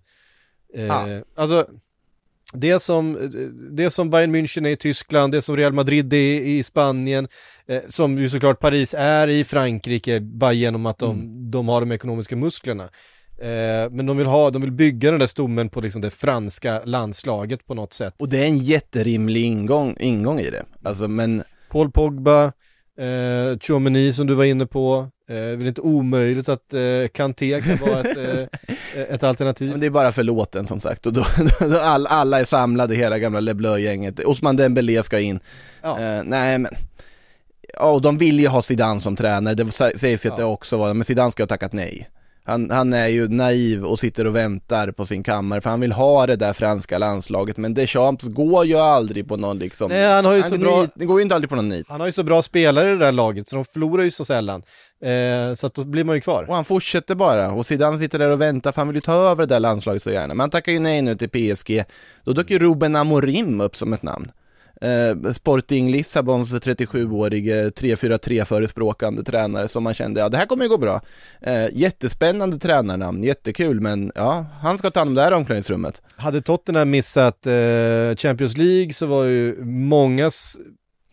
[0.74, 1.06] eh, Ja.
[1.36, 1.68] alltså
[2.54, 3.32] det som,
[3.72, 7.28] det som Bayern München är i Tyskland, det som Real Madrid är i Spanien,
[7.68, 11.52] eh, som ju såklart Paris är i Frankrike, bara genom att de, Mm.
[11.52, 12.84] de har de ekonomiska musklerna.
[13.42, 16.82] Eh, men de vill ha, de vill bygga den där stommen på liksom det franska
[16.86, 18.14] landslaget på något sätt.
[18.20, 20.66] Och det är en jätterimlig ingång, ingång i det.
[20.84, 22.52] Alltså men, Paul Pogba,
[22.98, 27.78] eh, Chouameni som du var inne på, eh, väl inte omöjligt att eh, Kanté kan
[27.78, 28.18] vara ett,
[28.96, 29.72] eh, ett alternativ.
[29.72, 31.06] men det är bara för låten som sagt.
[31.06, 31.26] Och då,
[31.60, 34.20] då all, alla är samlade, hela gamla Le Bleu-gänget.
[34.20, 35.40] Osman Dembélé ska in.
[35.82, 36.00] Ja.
[36.00, 36.72] Eh, nej men,
[37.74, 40.44] ja, och de vill ju ha Zidane som tränare, det sä- sägs ju att det
[40.44, 42.10] också var, men Zidane ska ha tackat nej.
[42.48, 45.92] Han, han är ju naiv och sitter och väntar på sin kammare för han vill
[45.92, 47.58] ha det där franska landslaget.
[47.58, 50.92] Men Deschamps går ju aldrig på någon liksom Nej, han har ju så bra- nit,
[50.96, 51.86] Det går ju inte aldrig på någon nit.
[51.90, 54.26] Han har ju så bra spelare i det där laget så de förlorar ju så
[54.26, 54.62] sällan.
[55.04, 56.46] Eh, så att då blir man ju kvar.
[56.50, 57.52] Och han fortsätter bara.
[57.52, 60.04] Och Zidane sitter där och väntar för han vill ju ta över det där landslaget
[60.04, 60.28] så gärna.
[60.28, 61.84] Men han tackar ju nej nu till PSG
[62.24, 64.32] Då dök ju Ruben Amorim upp som ett namn
[64.82, 70.70] eh, Sporting Lissabons 37-årige 3-4-3 förespråkande tränare som man kände, ja det här kommer ju
[70.70, 71.02] gå bra
[71.42, 76.42] eh, Jättespännande tränarnamn, jättekul men ja, han ska ta hand om det här omklädningsrummet Hade
[76.42, 80.58] Tottenham missat eh, Champions League så var ju mångas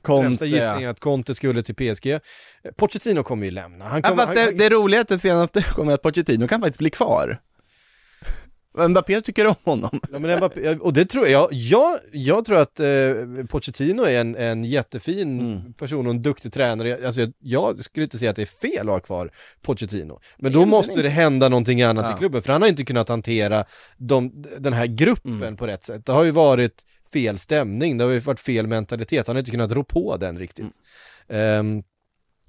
[0.06, 0.90] främsta Conte, gissning ja.
[0.90, 2.18] att Conte skulle till PSG.
[2.76, 3.84] Pochettino kommer ju lämna.
[3.84, 6.48] Han Ja, kommer, fast det, han, det roliga är att det senaste kommer att Pochettino
[6.48, 7.40] kan faktiskt bli kvar
[8.78, 12.80] Mbappé tycker om honom Ja, men Mbappé, och det tror jag, jag, jag tror att
[12.80, 12.86] eh,
[13.48, 15.72] Pochettino är en, en jättefin Mm.
[15.72, 17.06] person och en duktig tränare.
[17.06, 19.30] Alltså, jag, jag skulle inte säga att det är fel att ha kvar
[19.62, 20.20] Pochettino.
[20.38, 21.02] Men då måste inte.
[21.02, 22.14] det hända någonting annat Ja.
[22.16, 23.64] i klubben, för han har inte kunnat hantera
[23.96, 25.56] de, den här gruppen Mm.
[25.56, 26.06] på rätt sätt.
[26.06, 26.82] Det har ju varit
[27.12, 30.38] fel stämning, det har ju varit fel mentalitet, han har inte kunnat rå på den
[30.38, 30.66] riktigt.
[31.28, 31.66] Mm.
[31.78, 31.82] Ehm,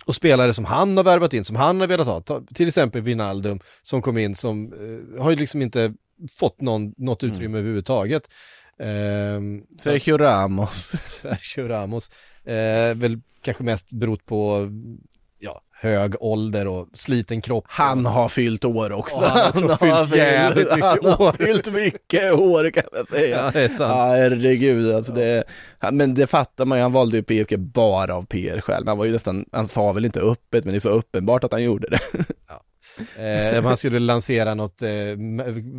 [0.05, 3.01] och spelare som han har värvat in, som han har velat ha, ta, till exempel
[3.01, 5.93] Wijnaldum som kom in som eh, har ju liksom inte
[6.39, 7.36] fått någon, något Mm.
[7.36, 8.30] utrymme överhuvudtaget.
[8.80, 10.75] Um, Sergio Ramos
[11.21, 12.10] Sergio Ramos,
[12.45, 14.69] eh, väl kanske mest berott på
[15.39, 17.65] ja, hög ålder och sliten kropp.
[17.67, 19.17] Han har fyllt år också.
[19.21, 21.32] Ja, han har fyllt jävligt mycket han har år.
[21.45, 23.38] fyllt mycket år kan man säga.
[23.45, 23.80] Ja, det är sant.
[23.80, 24.95] Ja, herregud.
[24.95, 25.43] Alltså det,
[25.80, 28.88] han, men det fattar man ju, han valde ju PSG bara av PR själv.
[28.88, 31.51] Han var ju nästan, han sa väl inte öppet, men det är så uppenbart att
[31.51, 31.99] han gjorde det.
[33.55, 34.89] Eh, han skulle lansera något eh,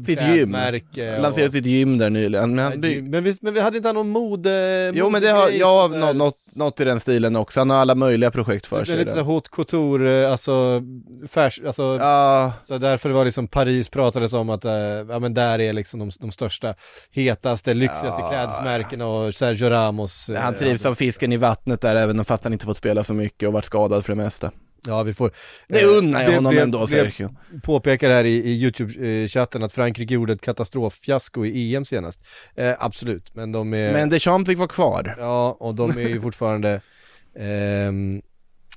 [0.06, 0.50] Sitt gym.
[0.50, 2.54] märke lanserade sitt gym där nyligen.
[2.54, 4.92] Men, han by- men, vi, men vi hade inte han någon mode...
[4.94, 7.60] jo men det har, ja, så nå- något, något i den stilen också.
[7.60, 8.96] Han har alla möjliga projekt för Det är sig.
[8.98, 9.24] lite så där.
[9.24, 10.82] här haute couture, eh, alltså,
[11.28, 14.72] färs, alltså Ja, så därför var liksom Paris pratades om att, eh,
[15.08, 16.74] ja men där är liksom de, de största,
[17.10, 18.28] hetaste, lyxigaste Ja.
[18.28, 20.28] klädesmärkena och Sergio Ramos.
[20.28, 23.04] eh, han trivs alltså, som fisken i vattnet där, även fast han inte fått spela
[23.04, 24.50] så mycket och varit skadad för det mesta.
[24.86, 25.30] Ja vi får...
[25.68, 27.36] Det eh, unnar jag honom ändå, Sergio.
[27.62, 32.20] påpekar här i, i YouTube-chatten att Frankrike gjorde ett katastroffiasko i EM senast.
[32.54, 33.92] Eh, absolut, men de är...
[33.92, 35.14] Men Deschamps fick vara kvar.
[35.18, 36.80] Ja, och de är ju fortfarande
[37.38, 38.22] ehm,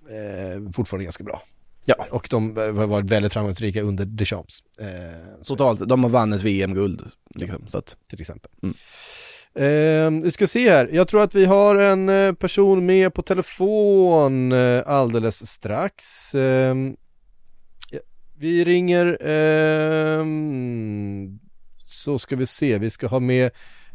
[0.10, 1.42] eh, fortfarande ganska bra.
[1.86, 2.06] Ja.
[2.10, 4.64] Och de eh, har varit väldigt framgångsrika under Deschamps.
[4.80, 4.88] Eh,
[5.44, 8.52] Totalt, de har vunnit VM-guld liksom, så att till exempel.
[8.64, 8.76] Mm.
[9.56, 13.22] Eh, vi ska se här, jag tror att vi har en eh, person med på
[13.22, 16.36] telefon eh, alldeles strax.
[16.36, 16.76] Eh,
[18.38, 20.26] vi ringer, eh,
[21.86, 23.52] så ska vi se, vi ska ha med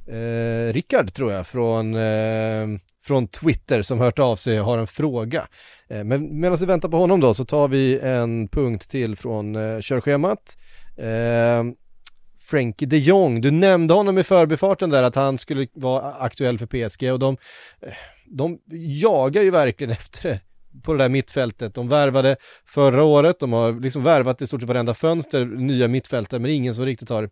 [0.06, 2.66] eh, Rickard tror jag från, eh,
[3.04, 5.46] från Twitter som hört av sig och har en fråga.
[5.88, 9.54] Eh, men medan vi väntar på honom då så tar vi en punkt till från
[9.54, 10.58] eh, körschemat.
[10.98, 11.74] Ehm,
[12.54, 16.66] Frankie de Jong, du nämnde honom i förbifarten där att han skulle vara aktuell för
[16.66, 17.36] PSG och de,
[18.26, 18.58] de
[19.02, 20.40] jagar ju verkligen efter det
[20.82, 21.74] på det där mittfältet.
[21.74, 22.36] De värvade
[22.66, 26.74] förra året, de har liksom värvat i stort sett varenda fönster, nya mittfältare, men ingen
[26.74, 27.30] som riktigt har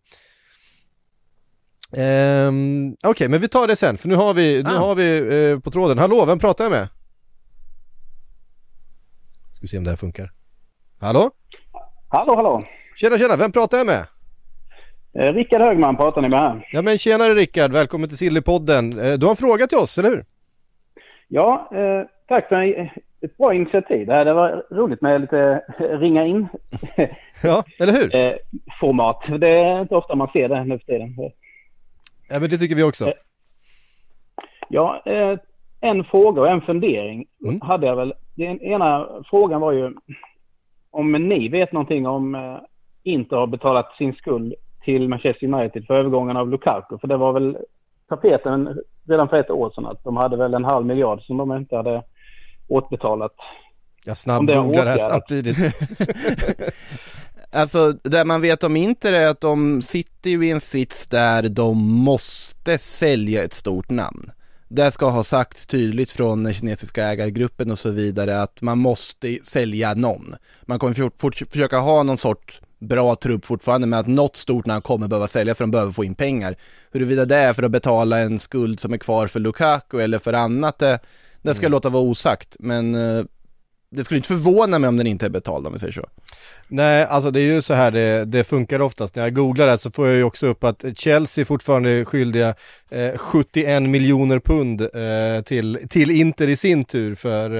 [1.96, 4.78] Ehm, Okej, men vi tar det sen, för nu har vi, nu Ah.
[4.78, 5.18] har vi
[5.50, 5.98] eh, på tråden.
[5.98, 6.88] Hallå, vem pratar jag med?
[9.52, 10.32] Ska vi se om det här funkar.
[11.00, 11.30] Hallå?
[12.08, 12.64] Hallå, hallå.
[12.96, 14.06] Tjena, tjena, vem pratar jag med?
[15.18, 16.68] Eh, Rickard Högman pratar ni med här.
[16.72, 18.98] Ja men tjenare Rickard, välkommen till Sillypodden.
[18.98, 20.24] Eh, Du har en fråga till oss, eller hur?
[21.28, 22.88] Ja, eh, tack för en-
[23.20, 24.06] ett bra initiativ.
[24.06, 26.48] Det, här, det var roligt med lite ringa in
[27.42, 28.14] Ja, eller hur?
[28.16, 28.32] eh,
[28.80, 29.22] format.
[29.38, 31.14] Det är inte ofta man ser det nu för tiden.
[32.28, 33.12] Ja men det tycker vi också.
[34.68, 35.38] Ja, eh,
[35.80, 37.60] en fråga och en fundering Mm.
[37.60, 38.14] hade jag väl.
[38.34, 39.94] Den ena frågan var ju
[40.90, 42.58] om ni vet någonting om eh,
[43.02, 46.98] Inter har betalat sin skuld till Manchester United för övergången av Lukaku.
[46.98, 47.58] För det var väl
[48.08, 51.52] tapeten redan för ett år sedan att de hade väl en halv miljard som de
[51.52, 52.02] inte hade
[52.68, 53.32] återbetalat.
[54.04, 55.56] Jag om det är snabbgooglar här samtidigt.
[57.54, 61.48] Alltså, det man vet om Inter är att de sitter ju i en sits där
[61.48, 64.30] de måste sälja ett stort namn.
[64.68, 69.38] Det ska ha sagt tydligt från den kinesiska ägargruppen och så vidare att man måste
[69.44, 70.34] sälja någon.
[70.62, 74.66] Man kommer fort, fort, försöka ha någon sorts bra trupp fortfarande med att något stort
[74.66, 76.56] namn kommer behöva sälja för de behöver få in pengar.
[76.90, 80.32] Huruvida det är för att betala en skuld som är kvar för Lukaku eller för
[80.32, 80.98] annat, det,
[81.42, 82.56] det ska jag låta vara osagt.
[82.58, 83.24] Men eh,
[83.92, 86.08] det skulle inte förvåna mig om den inte är betald om vi säger så.
[86.68, 89.16] Nej, alltså det är ju så här det, det funkar oftast.
[89.16, 92.54] När jag googlar det så får jag ju också upp att Chelsea fortfarande är skyldiga
[92.90, 97.50] eh, 71 miljoner pund eh, till, till Inter i sin tur för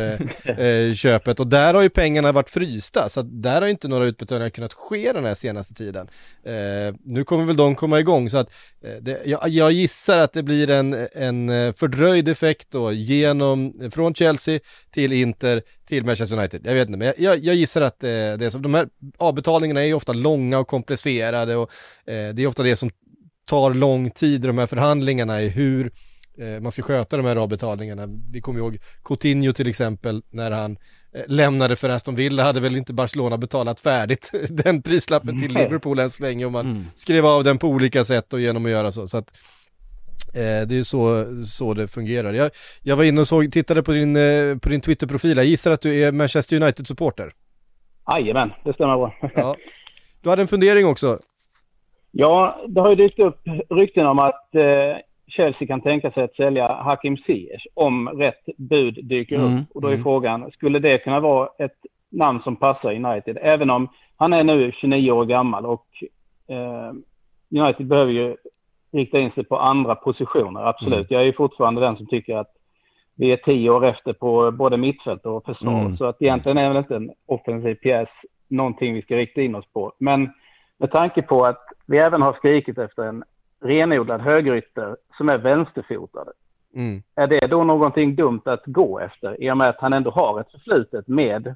[0.45, 1.41] eh, eh, köpet.
[1.41, 4.73] Och där har ju pengarna varit frysta, så att där har inte några utbetalningar kunnat
[4.73, 6.09] ske den här senaste tiden.
[6.45, 8.51] Eh, nu kommer väl de komma igång, så att
[8.85, 14.15] eh, det, jag, jag gissar att det blir en, en fördröjd effekt då genom, från
[14.15, 16.61] Chelsea till Inter till Manchester United.
[16.65, 18.59] Jag vet inte, men jag, jag, jag gissar att eh, det är så.
[18.59, 21.71] De här avbetalningarna är ju ofta långa och komplicerade och
[22.07, 22.91] eh, det är ofta det som
[23.47, 25.93] tar lång tid i de här förhandlingarna i hur
[26.39, 28.07] eh, man ska sköta de här avbetalningarna.
[28.33, 30.77] Vi kommer ihåg Coutinho till exempel när han
[31.15, 35.55] eh, lämnade för Aston Villa hade väl inte Barcelona betalat färdigt den prislappen till.
[35.55, 36.85] Liverpool än så länge och man Mm.
[36.95, 39.09] skrev av den på olika sätt och genom att göra så.
[39.09, 39.31] så att,
[40.69, 42.33] det är så, så det fungerar.
[42.33, 42.51] Jag,
[42.83, 45.81] jag var inne och såg, tittade på din, eh, på din Twitter-profil, jag gissar att
[45.81, 47.31] du är Manchester United-supporter.
[48.13, 49.15] Jajamän, det stämmer bra.
[49.35, 49.57] Ja.
[50.23, 51.19] Du hade en fundering också.
[52.11, 53.41] Ja, det har ju dykt upp
[53.71, 58.99] rykten om att eh, Chelsea kan tänka sig att sälja Hakim Ziyech om rätt bud
[59.03, 59.63] dyker Mm, upp.
[59.75, 61.77] Och då är frågan, skulle det kunna vara ett
[62.11, 63.39] namn som passar United?
[63.43, 65.87] Även om han är nu 29 år gammal och
[66.49, 66.93] eh,
[67.63, 68.37] United behöver ju
[68.93, 71.11] rikta in sig på andra positioner, absolut.
[71.11, 72.53] Jag är ju fortfarande den som tycker att
[73.15, 75.81] vi är tio år efter på både mittfält och försvar.
[75.81, 75.97] Mm.
[75.97, 78.09] Så att egentligen är väl inte en offensiv pjäs
[78.49, 79.93] någonting vi ska rikta in oss på.
[79.99, 80.31] Men
[80.79, 83.25] med tanke på att vi även har skrikit efter en
[83.61, 86.27] renodlad högerytter som är vänsterfotad.
[86.75, 87.03] Mm.
[87.15, 90.41] Är det då någonting dumt att gå efter i och med att han ändå har
[90.41, 91.55] ett förflutet med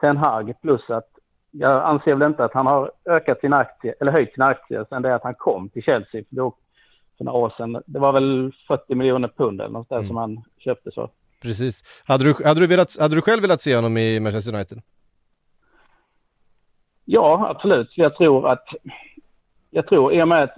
[0.00, 1.08] Ten Hag plus att
[1.50, 5.02] jag anser väl inte att han har ökat sin aktie eller höjt sin aktie sedan
[5.02, 6.54] det att han kom till Chelsea för, då,
[7.18, 7.82] för några år sedan.
[7.86, 10.08] Det var väl 40 miljoner pund eller något där Mm.
[10.08, 11.10] som han köpte så.
[11.42, 12.02] Precis.
[12.06, 14.78] Hade du, hade, du velat, hade du själv velat se honom i Manchester United?
[17.04, 17.92] Ja, absolut.
[17.96, 18.64] Jag tror att
[19.70, 20.54] jag tror i och med att,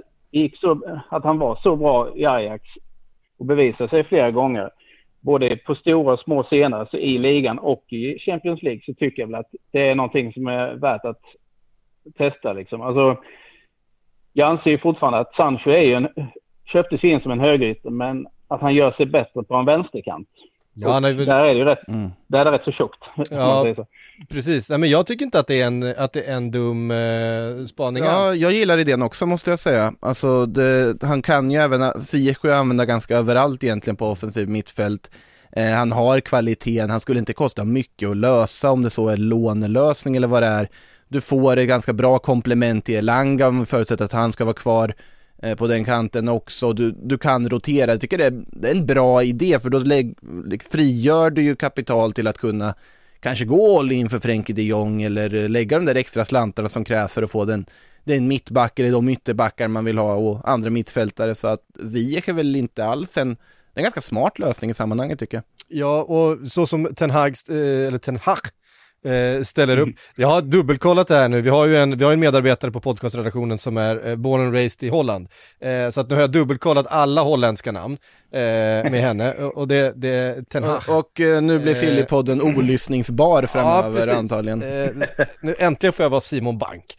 [0.61, 2.65] så, att han var så bra i Ajax
[3.39, 4.71] och bevisade sig flera gånger
[5.21, 9.23] både på stora och små scener, alltså i ligan och i Champions League, så tycker
[9.23, 11.23] jag väl att det är någonting som är värt att
[12.17, 12.53] testa.
[12.53, 12.81] Liksom.
[12.83, 13.17] Alltså,
[14.33, 16.09] jag anser fortfarande att Sancho är ju en,
[16.73, 20.29] köptes in som en högerytter, men att han gör sig bättre på en vänsterkant.
[20.81, 22.11] Ja, väl, Där är det ju rätt, Mm.
[22.27, 23.05] där är det rätt så tjockt.
[23.31, 23.75] Ja.
[23.77, 23.87] så.
[24.29, 24.71] precis.
[24.71, 27.65] Nej, men jag tycker inte att det är en, att det är en dum eh,
[27.67, 28.37] spaning Ja, alls.
[28.37, 29.93] jag gillar idén också måste jag säga.
[30.01, 35.11] Alltså, det, han kan ju även, Ziyech använda ganska överallt egentligen på offensiv mittfält.
[35.53, 39.17] Eh, han har kvaliteten, han skulle inte kosta mycket att lösa om det så är
[39.17, 40.69] lånelösning eller vad det är.
[41.09, 44.55] Du får ett ganska bra komplement till Elanga om vi förutsätter att han ska vara
[44.55, 44.95] kvar
[45.43, 46.73] Eh, på den kanten också.
[46.73, 47.91] Du, du kan rotera.
[47.91, 50.15] Jag tycker det är, det är en bra idé för då lägg,
[50.71, 52.75] frigör du ju kapital till att kunna
[53.21, 56.69] kanske gå all in för Frenkie de Jong eller eh, lägga de där extra slantarna
[56.69, 57.67] som krävs för att få den,
[58.05, 62.33] den mittback eller de ytterbackar man vill ha och andra mittfältare så att Ziyech är
[62.33, 63.37] väl inte alls en,
[63.75, 65.45] en ganska smart lösning i sammanhanget tycker jag.
[65.69, 68.39] Ja, och så som Ten Hag, eh, eller Ten Hag
[69.05, 69.89] eh, ställer upp.
[70.17, 71.41] Jag har dubbelkollat det här nu.
[71.41, 74.55] Vi har ju en, vi har en medarbetare på podcastredaktionen som är eh, born and
[74.55, 75.29] raised i Holland.
[75.61, 77.99] Eh, så att nu har jag dubbelkollat alla holländska namn
[78.33, 78.41] eh,
[78.91, 79.35] med henne.
[79.35, 80.81] Och det, det Ten Hag.
[80.89, 84.15] Och, och eh, nu blir Eh, Filipodden olyssningsbar framöver precis.
[84.15, 84.63] antagligen.
[84.63, 84.89] Eh,
[85.41, 86.99] nu äntligen får jag vara Simon Bank.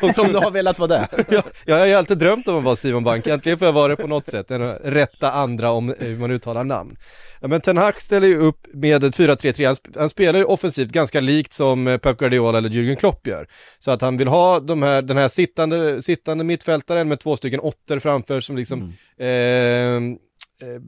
[0.14, 1.08] Som du har velat vara det.
[1.28, 3.88] ja, jag har ju alltid drömt om att vara Simon Bank, äntligen får jag vara
[3.88, 6.96] det på något sätt, den rätta andra om hur man uttalar namn.
[7.44, 10.44] Ja, men Ten Hag ställer ju upp med ett 4-3-3, han, sp- han spelar ju
[10.44, 13.46] offensivt ganska likt som eh, Pep Guardiola eller Jürgen Klopp gör.
[13.78, 17.60] Så att han vill ha de här, den här sittande, sittande mittfältaren med två stycken
[17.60, 20.80] åttor framför som liksom eh, eh,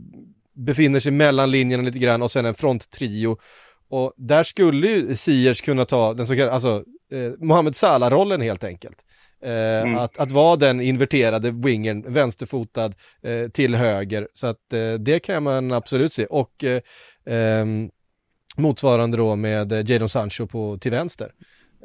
[0.55, 3.37] befinner sig mellan linjerna lite grann och sen en fronttrio.
[3.89, 8.65] Och där skulle ju Siers kunna ta den så kallade, alltså eh, Mohamed Salah-rollen helt
[8.65, 9.05] enkelt.
[9.47, 12.93] Eh, att, att vara den inverterade wingern, vänsterfotad
[13.23, 14.29] eh, till höger.
[14.35, 16.27] Så att eh, det kan man absolut se.
[16.27, 16.81] Och eh,
[17.27, 17.91] ehm,
[18.57, 21.31] motsvarande då med eh, Jadon Sancho på, till vänster.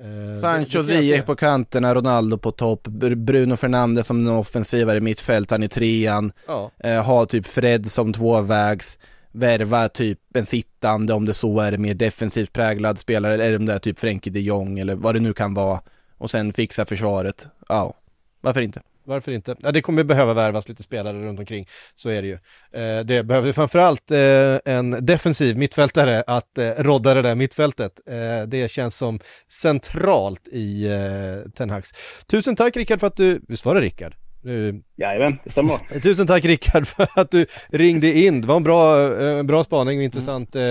[0.01, 0.83] Eh, Sancho.
[0.83, 6.31] Ziyech på kanterna, Ronaldo på topp, Br- Bruno Fernandes som den offensivare mittfältaren i trean,
[6.47, 8.99] Ja, eh, ha typ Fred som tvåvägs,
[9.31, 13.73] värva typ en sittande om det så är mer defensivt präglad spelare eller om det
[13.73, 15.81] är typ Frenkie de Jong eller vad det nu kan vara
[16.21, 17.47] och sen fixa försvaret.
[17.67, 17.93] Ja,
[18.41, 18.81] varför inte?
[19.03, 19.55] varför inte?
[19.59, 22.37] Ja, det kommer behöva värvas lite spelare runt omkring, så är det ju.
[22.81, 27.99] Eh, det behöver framförallt eh, en defensiv mittfältare att eh, rodda det där mittfältet.
[28.07, 31.93] Eh, det känns som centralt i eh, Ten Hags.
[32.27, 34.15] Tusen tack Rickard för att du, visst var det Rickard?
[34.43, 35.99] Nu, Jajamän, det stämmer.
[36.01, 38.41] Tusen tack Rickard för att du ringde in.
[38.41, 40.61] Det var en bra, eh, bra spaning och intressant eh,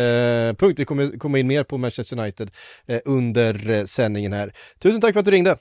[0.58, 0.78] punkt.
[0.78, 2.50] Vi kommer komma in mer på Manchester United
[2.86, 4.52] eh, under sändningen här.
[4.78, 5.56] Tusen tack för att du ringde.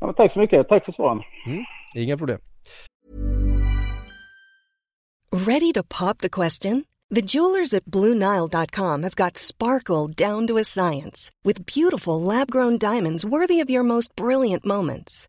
[0.00, 0.68] Ja, tack så mycket.
[0.68, 1.22] Tack för svaren.
[1.94, 2.38] Inga problem.
[5.32, 6.84] Ready to pop the question?
[7.14, 12.78] The jewelers at BlueNile.com have got sparkle down to a science with beautiful lab grown
[12.78, 15.28] diamonds worthy of your most brilliant moments.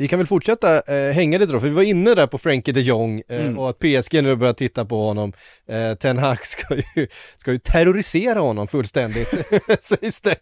[0.00, 2.74] vi kan väl fortsätta eh, hänga lite då, för vi var inne där på Frenkie
[2.74, 3.58] de Jong eh, Mm.
[3.58, 5.32] och att PSG nu börjar titta på honom.
[5.68, 9.28] Eh, Ten Hag ska ju, ska ju terrorisera honom fullständigt,
[9.82, 10.36] sägs det.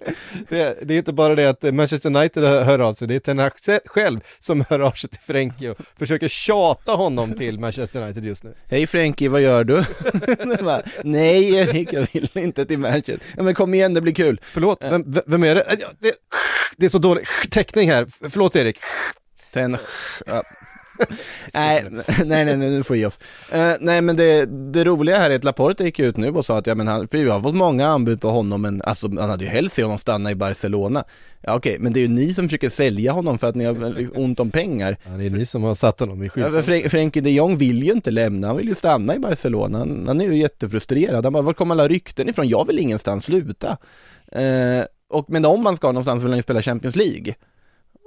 [0.49, 0.79] det.
[0.83, 3.53] Det är inte bara det att Manchester United hör av sig, det är Ten Hag
[3.87, 8.45] själv som hör av sig till Frenkie och försöker tjata honom till Manchester United just
[8.45, 8.55] nu.
[8.71, 9.85] Hej Frenkie, vad gör du?
[10.65, 13.19] Bara, Nej Erik, jag vill inte till Manchester.
[13.37, 14.41] Ja men kom igen, det blir kul.
[14.53, 15.61] Förlåt, vem, v- vem är det?
[15.63, 16.13] Eh, det?
[16.77, 18.79] Det är så dålig täckning här, förlåt Erik.
[19.53, 19.77] Ten...
[20.27, 20.43] Ja.
[21.55, 21.87] nej,
[22.25, 23.21] nej, nej, nu får vi ge oss.
[23.53, 26.59] Eh, nej, men det, det roliga här är att Laporte gick ut nu och sa
[26.59, 29.31] att, ja men han, för vi har fått många anbud på honom, men alltså han
[29.31, 31.05] hade ju helst sett honom stanna i Barcelona.
[31.41, 33.95] Ja okej, men det är ju ni som försöker sälja honom för att ni har
[33.99, 34.97] liksom ont om pengar.
[35.05, 36.83] Ja, det är ni som har satt honom i Ja, för skyltfönstret.
[36.83, 39.79] Fren- Frenkie de Jong vill ju inte lämna, han vill ju stanna i Barcelona.
[39.79, 41.25] Han, han är ju jättefrustrerad.
[41.25, 42.49] Han bara, var kommer alla rykten ifrån?
[42.49, 43.77] Jag vill ingenstans sluta.
[44.33, 47.35] Eh, och, men om man ska någonstans vill han ju spela Champions League.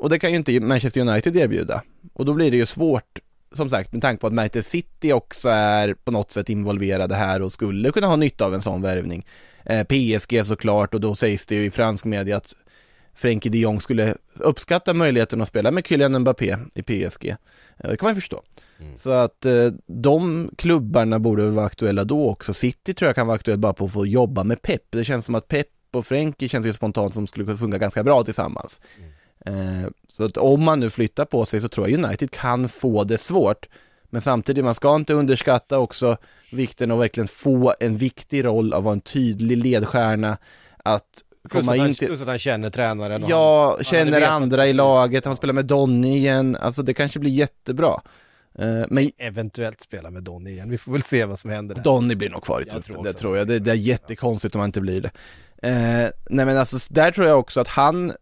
[0.01, 1.81] Och det kan ju inte Manchester United erbjuda.
[2.13, 3.19] Och då blir det ju svårt,
[3.51, 7.41] som sagt, med tanke på att Manchester City också är på något sätt involverade här
[7.41, 9.25] och skulle kunna ha nytta av en sån värvning.
[9.65, 12.55] Eh, PSG såklart, och då sägs det ju i fransk media att
[13.15, 17.29] Frenkie de Jong skulle uppskatta möjligheten att spela med Kylian Mbappé i PSG.
[17.29, 18.41] Eh, Det kan man ju förstå.
[18.97, 19.53] Så att eh,
[19.87, 22.53] de klubbarna borde vara aktuella då också.
[22.53, 24.81] City tror jag kan vara aktuellt bara på att få jobba med Pep.
[24.89, 28.03] Det känns som att Pep och Frenkie känns ju spontant som skulle kunna funka ganska
[28.03, 28.79] bra tillsammans.
[28.99, 29.05] Eh,
[30.07, 33.17] så att om man nu flyttar på sig så tror jag United kan få det
[33.17, 33.67] svårt.
[34.09, 36.17] Men samtidigt, man ska inte underskatta också
[36.51, 40.37] vikten av att verkligen få en viktig roll av att vara en tydlig ledstjärna,
[40.83, 41.03] att
[41.49, 42.07] Plus komma han, in till...
[42.07, 43.23] plus att han känner tränaren.
[43.27, 46.93] Ja, han- han känner vetat andra i laget, han spelar med Donny igen, alltså det
[46.93, 48.01] kanske blir jättebra.
[48.59, 51.83] Eh, Men Eventuellt spela med Donny igen, vi får väl se vad som händer där.
[51.83, 53.13] Donny blir nog kvar i truppen, det också.
[53.13, 53.47] tror jag.
[53.47, 55.11] Det, det är jättekonstigt om han inte blir det.
[55.69, 58.13] Eh, nej men alltså, där tror jag också att han,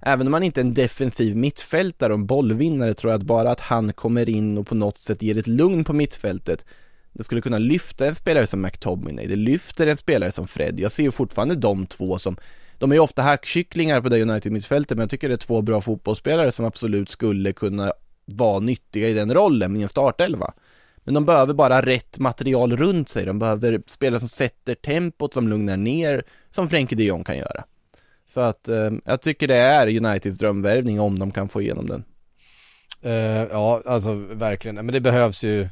[0.00, 3.50] även om han inte är en defensiv mittfältare och en bollvinnare, tror jag att bara
[3.50, 6.64] att han kommer in och på något sätt ger ett lugn på mittfältet,
[7.12, 10.80] det skulle kunna lyfta en spelare som McTominay, det lyfter en spelare som Fred.
[10.80, 12.36] Jag ser ju fortfarande de två som,
[12.78, 15.80] de är ju ofta hackkycklingar på det United-mittfältet, men jag tycker det är två bra
[15.80, 17.92] fotbollsspelare som absolut skulle kunna
[18.24, 20.52] vara nyttiga i den rollen i en startelva.
[21.04, 23.24] Men de behöver bara rätt material runt sig.
[23.24, 27.64] De behöver spelare som sätter tempot, som lugnar ner, som Frenkie de Jong kan göra.
[28.30, 32.04] Så att eh, jag tycker det är Uniteds drömvärvning om de kan få igenom den.
[33.02, 34.74] Eh, ja, alltså verkligen.
[34.74, 35.62] Men det behövs ju,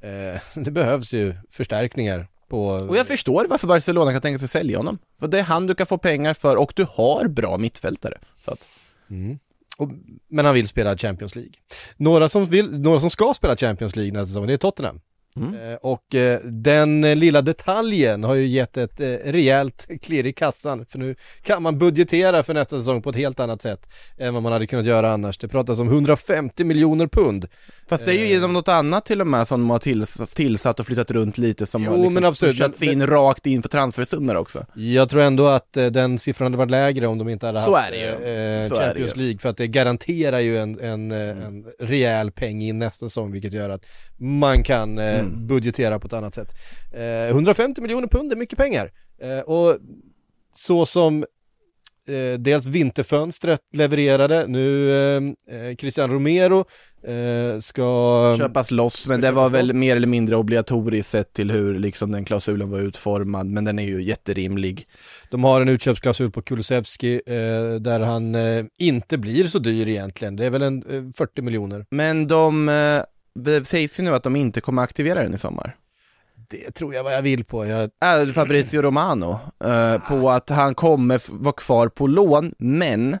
[0.00, 2.66] eh, det behövs ju förstärkningar på...
[2.66, 4.98] Och jag förstår varför Barcelona kan tänka sig sälja honom.
[5.20, 8.18] För det är han du kan få pengar för och du har bra mittfältare.
[8.38, 8.68] Så att,
[9.10, 9.38] Mm.
[9.76, 9.90] Och,
[10.28, 11.52] men han vill spela Champions League.
[11.96, 15.00] Några som, vill, några som ska spela Champions League nästa säsong, det är Tottenham.
[15.36, 15.54] Mm.
[15.70, 20.86] Eh, Och eh, den eh, lilla detaljen har ju gett ett rejält klirr i kassan,
[20.86, 24.42] för nu kan man budgetera för nästa säsong på ett helt annat sätt än vad
[24.42, 25.38] man hade kunnat göra annars.
[25.38, 27.46] Det pratas om 150 miljoner pund.
[27.88, 30.80] Fast det är ju genom något annat till och med som de har tills, tillsatt
[30.80, 33.62] och flyttat runt lite som Jo, har liksom men absolut, pushats men- in rakt in
[33.62, 34.66] på transfersummor också.
[34.74, 37.90] Jag tror ändå att den siffran hade varit lägre om de inte hade haft är
[37.90, 38.62] det ju.
[38.64, 39.12] eh, Champions.
[39.12, 39.24] Mm.
[39.24, 43.32] League, för att det garanterar ju en, en, eh, en rejäl peng in nästa säsong,
[43.32, 43.84] vilket gör att
[44.18, 45.46] man kan eh, Mm.
[45.46, 46.54] budgetera på ett annat sätt.
[46.92, 48.90] Eh, 150 miljoner pund är mycket pengar.
[49.22, 49.78] Eh, och
[50.52, 51.24] så som
[52.08, 55.22] eh, dels vinterfönstret levererade, nu eh,
[55.56, 56.64] eh, Cristiano Romero
[57.02, 58.34] eh, ska...
[58.38, 62.24] Köpas loss, men det var väl mer eller mindre obligatoriskt sett till hur liksom den
[62.24, 64.88] klausulen var utformad, men den är ju jätterimlig.
[65.30, 70.36] De har en utköpsklausul på Kulusevski eh, där han eh, inte blir så dyr egentligen.
[70.36, 71.86] Det är väl en eh, 40 miljoner.
[71.90, 72.68] Men de,
[73.36, 75.76] det sägs ju nu att de inte kommer aktivera den i sommar.
[76.48, 77.66] Det tror jag vad jag vill på.
[77.66, 83.18] Jag, Äh, Fabrizio Romano, eh, på att han kommer vara kvar på lån, men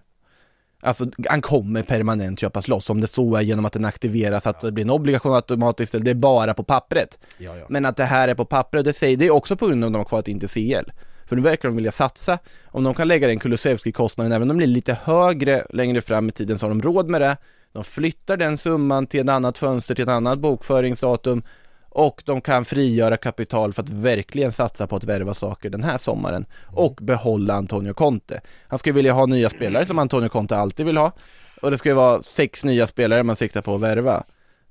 [0.80, 4.60] Alltså han kommer permanent köpas loss, om det så är genom att den aktiveras, att
[4.60, 7.18] det blir en obligation automatiskt, eller det är bara på pappret.
[7.38, 7.66] ja, ja.
[7.68, 9.88] Men att det här är på pappret, det säger det är också på grund av
[9.88, 10.90] att de har kvar inte CL.
[11.26, 14.56] För nu verkar de vilja satsa, om de kan lägga den Kulusevski-kostnaden, även om den
[14.56, 17.36] blir lite högre längre fram i tiden, så har de råd med det.
[17.76, 21.42] De flyttar den summan till ett annat fönster, till ett annat bokföringsdatum
[21.88, 25.98] och de kan frigöra kapital för att verkligen satsa på att värva saker den här
[25.98, 28.40] sommaren och behålla Antonio Conte.
[28.68, 31.12] Han skulle vilja ha nya spelare som Antonio Conte alltid vill ha
[31.62, 34.24] och det ska ju vara sex nya spelare man siktar på att värva.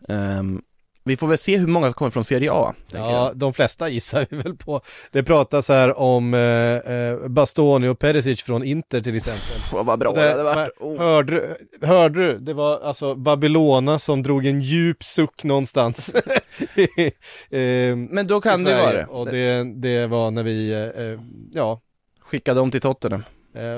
[0.10, 0.62] Ehm,
[1.08, 2.74] vi får väl se hur många som kommer från Serie A.
[2.92, 3.38] ja, jag.
[3.38, 4.82] de flesta gissar vi väl på.
[5.12, 9.44] Det pratas här om eh, eh, Bastoni och Perisic från Inter till exempel.
[9.74, 10.70] Åh, vad bra det, Det- hade varit.
[10.80, 10.98] Oh.
[10.98, 11.32] Hörde,
[11.80, 12.38] du- hörde du?
[12.40, 16.16] Det var alltså Babylona som drog en djup suck någonstans.
[17.50, 19.06] Ehm, Men då kan det vara det.
[19.06, 21.20] Och det, det var när vi, eh, eh,
[21.54, 21.82] ja,
[22.20, 23.24] Skicka dem till Tottenham.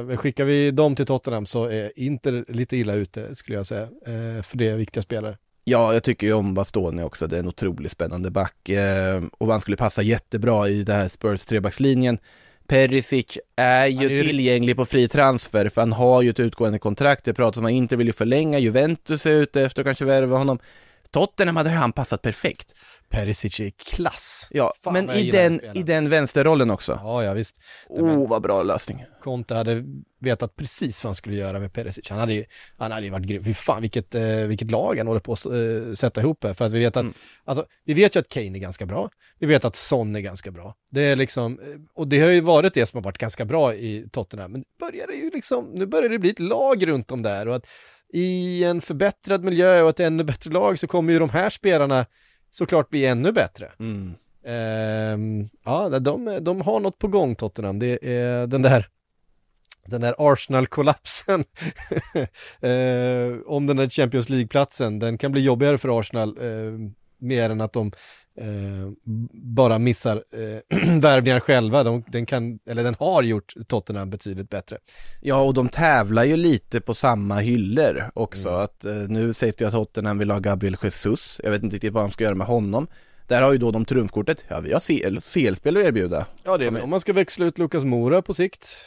[0.10, 3.82] Eh, skickar vi dem till Tottenham så är Inter lite illa ute skulle jag säga,
[3.84, 5.38] eh, för det är viktiga spelare.
[5.70, 9.52] Ja, jag tycker ju om Bastoni också, det är en otroligt spännande back eh, och
[9.52, 12.18] han skulle passa jättebra i det här Spurs trebackslinjen.
[12.68, 16.80] Perisic är ju är ju- tillgänglig på fri transfer för han har ju ett utgående
[16.80, 17.26] kontrakt.
[17.26, 20.38] Det pratas om att Inter vill ju förlänga, Juventus är ute efter att kanske värva
[20.38, 20.60] honom.
[21.12, 22.74] Tottenham hade han passat perfekt.
[23.10, 24.48] Perisic är klass.
[24.52, 27.00] Ja, Fan, men i den, i den vänsterrollen också.
[27.04, 27.56] Ja, ja visst.
[27.90, 29.06] Oh, vad bra lösning.
[29.22, 29.84] Conte hade
[30.20, 32.10] vetat precis vad han skulle göra med Perisic.
[32.10, 32.46] Han hade ju,
[32.78, 33.44] han hade ju varit grym.
[33.44, 36.54] Fy fan vilket, eh, vilket lag han håller på att eh, sätta ihop här.
[36.54, 37.14] För att vi vet att, Mm.
[37.46, 39.10] alltså, vi vet ju att Kane är ganska bra.
[39.40, 40.76] Vi vet att Son är ganska bra.
[40.92, 43.76] Det är liksom, eh, och det har ju varit det som har varit ganska bra
[43.76, 44.52] i Tottenham.
[44.52, 47.48] Men nu börjar det ju liksom, nu börjar det bli ett lag runt om där.
[47.48, 47.66] Och att
[48.14, 52.06] i en förbättrad miljö och ett ännu bättre lag så kommer ju de här spelarna
[52.50, 53.72] såklart bli ännu bättre.
[53.80, 54.14] Mm.
[54.46, 57.80] Ehm, ja, de, de har något på gång Tottenham.
[57.80, 58.88] Det är den där
[59.88, 61.40] den där Arsenal-kollapsen
[62.62, 67.62] eh, om den där Champions League-platsen, den kan bli jobbigare för Arsenal eh, mer än
[67.62, 67.92] att de
[68.38, 68.92] eh,
[69.34, 71.84] bara missar eh, värvningar själva.
[71.84, 74.78] De, den kan, eller den har gjort Tottenham betydligt bättre.
[75.22, 78.50] Ja, och de tävlar ju lite på samma hyllor också.
[78.50, 78.62] Mm.
[78.62, 81.42] Att, eh, nu sägs det att Tottenham vill ha Gabriel Jesus.
[81.44, 82.88] Jag vet inte riktigt vad de ska göra med honom.
[83.28, 86.26] Där har ju då de trumfkortet, ja vi har CL, CL-spel att erbjuda.
[86.44, 88.78] Ja, det är, om man ska växla ut Lukas Mora på sikt,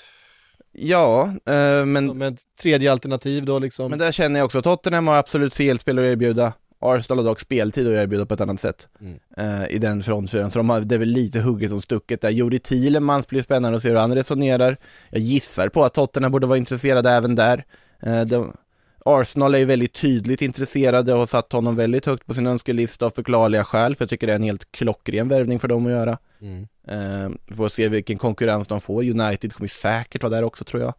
[0.72, 3.90] Ja, eh, men, som ett tredje alternativ då liksom.
[3.90, 6.52] men där känner jag också Tottenham har absolut CL-spel att erbjuda.
[6.82, 9.18] Arsenal har dock speltid att erbjuda på ett annat sätt Mm.
[9.36, 10.50] eh, i den frontfyran.
[10.50, 12.30] Så de har, det är väl lite hugget som stucket där.
[12.30, 14.76] Juri Thielemans blir spännande att se hur han resonerar.
[15.10, 17.64] Jag gissar på att Tottenham borde vara intresserade även där.
[18.02, 18.56] Eh, de,
[19.04, 23.06] Arsenal är ju väldigt tydligt intresserade och har satt honom väldigt högt på sin önskelista
[23.06, 25.92] av förklarliga skäl, för jag tycker det är en helt klockren värvning för dem att
[25.92, 26.18] göra.
[26.40, 26.66] Mm.
[26.88, 29.02] Eh, får se vilken konkurrens de får.
[29.02, 30.94] United kommer säkert vara där också tror jag.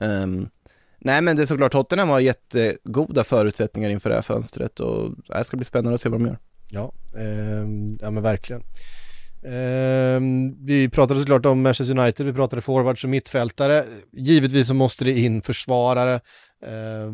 [0.00, 0.48] Ehm,
[0.98, 5.38] nej men det är såklart Tottenham har jättegoda förutsättningar inför det här fönstret och äh,
[5.38, 6.38] det ska bli spännande att se vad de gör.
[6.70, 7.66] Ja, eh,
[8.00, 8.62] ja men verkligen.
[9.42, 10.20] Eh,
[10.64, 13.84] vi pratade såklart om Manchester United, vi pratade forwards och mittfältare.
[14.12, 16.14] Givetvis så måste det in försvarare.
[16.66, 17.12] Eh,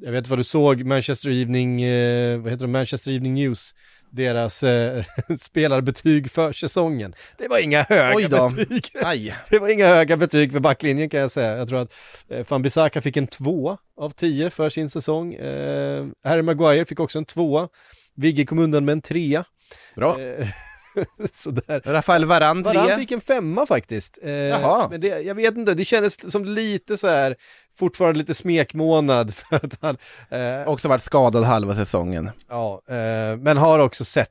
[0.00, 3.74] jag vet vad du såg, Manchester Evening, eh, vad heter det, Manchester Evening News,
[4.16, 5.04] deras eh,
[5.40, 7.14] spelarbetyg för säsongen.
[7.38, 8.90] Det var inga höga betyg.
[9.02, 9.34] Aj!
[9.50, 11.56] Det var inga höga betyg för backlinjen kan jag säga.
[11.56, 11.92] Jag tror att
[12.28, 15.34] eh, Van Bissaka fick en två av tio för sin säsong.
[15.34, 17.68] Eh, Harry Maguire fick också en tvåa.
[18.14, 19.44] Vigge kom undan med en trea.
[19.96, 20.20] Bra.
[20.20, 20.46] Eh,
[21.32, 21.82] sådär.
[21.84, 22.96] Rafael Varane Varann tre.
[22.96, 24.18] fick en femma faktiskt.
[24.22, 24.88] Eh, Jaha.
[24.90, 27.36] Men det, jag vet inte, det kändes som lite så här,
[27.78, 29.96] fortfarande lite smekmånad för att han,
[30.30, 32.30] eh, Också varit skadad halva säsongen.
[32.48, 34.30] ja, eh, men har också sett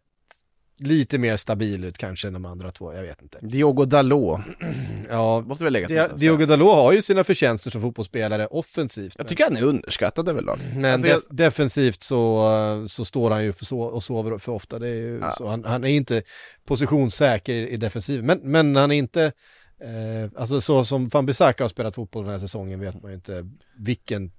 [0.80, 3.38] lite mer stabil ut kanske än de andra två, jag vet inte.
[3.42, 4.40] Diogo Dalot,
[5.10, 5.96] Ja, måste väl lägga till.
[5.96, 6.08] Di-.
[6.18, 9.14] Diogo Dalot har ju sina förtjänster som fotbollsspelare offensivt.
[9.18, 10.60] Jag tycker han är underskattad överlag.
[10.76, 14.52] Men Alltså, jag- def- defensivt så, så står han ju för så, och sover för
[14.52, 14.80] ofta.
[14.80, 15.32] Det är ju Ja.
[15.32, 16.22] så, han, han är inte
[16.66, 18.24] positionssäker i, i defensiv.
[18.24, 19.24] Men, men han är inte,
[19.82, 23.16] eh, alltså så som Van Bissaka har spelat fotboll den här säsongen vet man ju
[23.16, 24.32] inte vilken,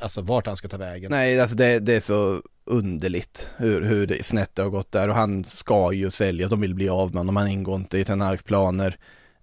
[0.00, 1.10] alltså vart han ska ta vägen.
[1.10, 5.08] Nej, alltså det, det är så underligt hur, hur det snett det har gått där
[5.08, 8.04] och han ska ju sälja, de vill bli av med honom, han ingår inte i
[8.04, 8.98] Ten Hags planer.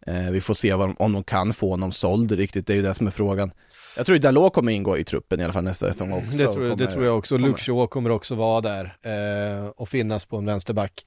[0.07, 2.81] Eh, vi får se vad, om de kan få honom såld riktigt, det är ju
[2.83, 3.51] det som är frågan.
[3.97, 6.37] Jag tror Dalot kommer ingå i truppen i alla fall nästa säsong också.
[6.37, 7.35] Det tror, jag, det Kommer- tror jag också.
[7.35, 11.05] kommer- Luke Shaw kommer också vara där eh, och finnas på en vänsterback.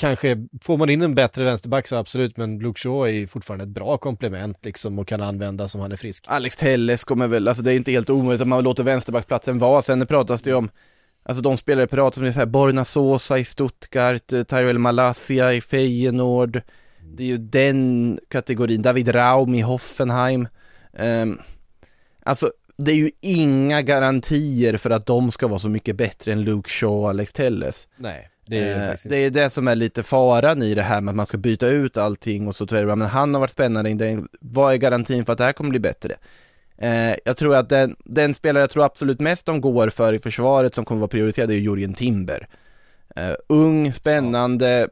[0.00, 3.70] Kanske får man in en bättre vänsterback så absolut, men Luke Shaw är fortfarande ett
[3.70, 6.24] bra komplement liksom och kan användas om han är frisk.
[6.26, 9.82] Alex Telles kommer väl, alltså det är inte helt omöjligt att man låter vänsterbackplatsen vara.
[9.82, 10.70] Sen pratas det ju om,
[11.22, 14.78] alltså de spelare pratas om det är så här, Borna Sosa i Stuttgart, eh, Tyrell
[14.78, 16.62] Malasia i Feyenoord.
[17.16, 20.48] Det är ju den kategorin, David Raum i Hoffenheim.
[20.92, 21.38] Ehm,
[22.22, 26.42] alltså det är ju inga garantier för att de ska vara så mycket bättre än
[26.42, 27.88] Luke Shaw och Alex Telles.
[27.96, 31.12] Nej, det är Eh, det är det som är lite faran i det här med
[31.12, 34.72] att man ska byta ut allting och så jag, men han har varit spännande, vad
[34.72, 36.16] är garantin för att det här kommer bli bättre?
[36.78, 40.18] Eh, jag tror att den, den spelare jag tror absolut mest de går för i
[40.18, 42.48] försvaret som kommer vara prioriterad är Jurgen Timber.
[43.16, 44.88] Eh, ung, spännande,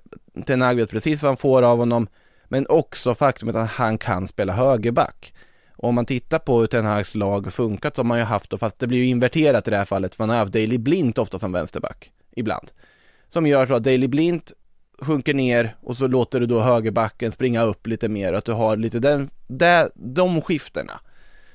[0.47, 2.07] Ten Hag vet precis vad han får av honom,
[2.45, 5.35] men också faktumet att han kan spela högerback.
[5.77, 8.59] Och om man tittar på hur Ten Hags lag funkat, så har man ju haft,
[8.61, 11.19] fast det blir ju inverterat i det här fallet, för man har haft Daley Blint
[11.19, 12.71] ofta som vänsterback, ibland.
[13.29, 14.53] Som gör så att Daley Blint
[14.99, 18.77] sjunker ner och så låter du då högerbacken springa upp lite mer, att du har
[18.77, 21.01] lite den, de, de skiftena.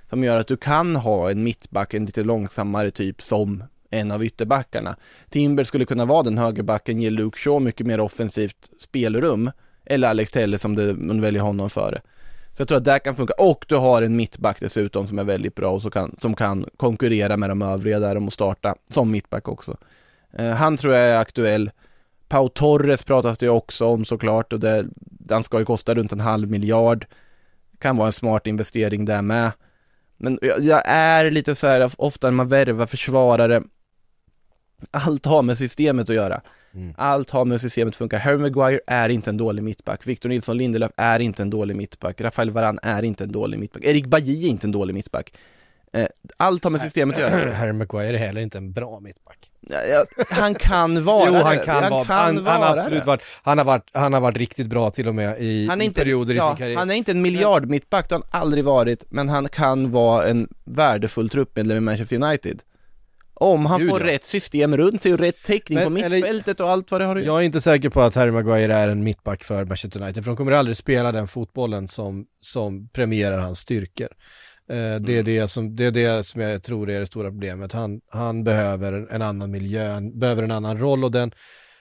[0.09, 4.23] Som gör att du kan ha en mittback, en lite långsammare typ som en av
[4.23, 4.95] ytterbackarna.
[5.29, 9.51] Timber skulle kunna vara den högerbacken, ge Luke Shaw mycket mer offensivt spelrum.
[9.85, 12.01] Eller Alex Telles om du, väljer honom före.
[12.53, 13.33] Så jag tror att det kan funka.
[13.37, 16.65] Och du har en mittback dessutom som är väldigt bra och som kan, som kan
[16.77, 19.77] konkurrera med de övriga där om att starta som mittback också.
[20.33, 21.71] Eh, han tror jag är aktuell.
[22.27, 24.85] Pau Torres pratas det ju också om såklart och det,
[25.29, 27.05] han ska ju kosta runt en halv miljard.
[27.79, 29.51] Kan vara en smart investering där med.
[30.17, 33.63] Men jag, jag är lite så här, ofta när man värvar försvarare,
[34.91, 36.41] allt har med systemet att göra.
[36.73, 36.93] Mm.
[36.97, 38.19] Allt har med systemet funkar.
[38.19, 40.07] Harry Maguire är inte en dålig mittback.
[40.07, 42.21] Victor Nilsson Lindelöf är inte en dålig mittback.
[42.21, 43.83] Rafael Varane är inte en dålig mittback.
[43.83, 45.33] Erik Bajie är inte en dålig mittback.
[45.93, 46.07] Eh,
[46.37, 47.51] allt har med systemet att göra.
[47.53, 49.51] Harry Maguire är heller inte en bra mittback.
[49.69, 53.07] Ja, han kan vara jo, han kan, vara, han, han har vara absolut det.
[53.07, 55.85] varit, han har varit, han har varit riktigt bra till och med i, han är
[55.85, 56.77] i inte, perioder i ja, sin karriär.
[56.77, 60.25] Han är inte en miljard mittback, det har han aldrig varit, men han kan vara
[60.25, 62.61] en värdefull truppmedlem i Manchester United.
[63.35, 64.07] Om han Gud, får ja.
[64.07, 67.15] rätt system runt sig och rätt täckning Men- på mittfältet och allt vad det har.
[67.15, 70.31] Jag är inte säker på att Harry Maguire är en mittback för Manchester United, för
[70.31, 74.07] de kommer aldrig spela den fotbollen som, som premierar hans styrkor.
[74.69, 75.25] Eh, det, är Mm.
[75.25, 77.71] det, som, det är det som jag tror är det stora problemet.
[77.71, 81.31] Han, han behöver en, annan miljö, behöver en annan roll och den,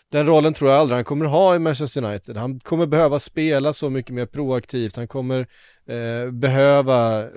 [0.08, 2.36] den rollen tror jag aldrig han kommer ha i Manchester United.
[2.36, 5.46] Han kommer behöva spela så mycket mer proaktivt, han kommer
[5.86, 7.28] eh, behöva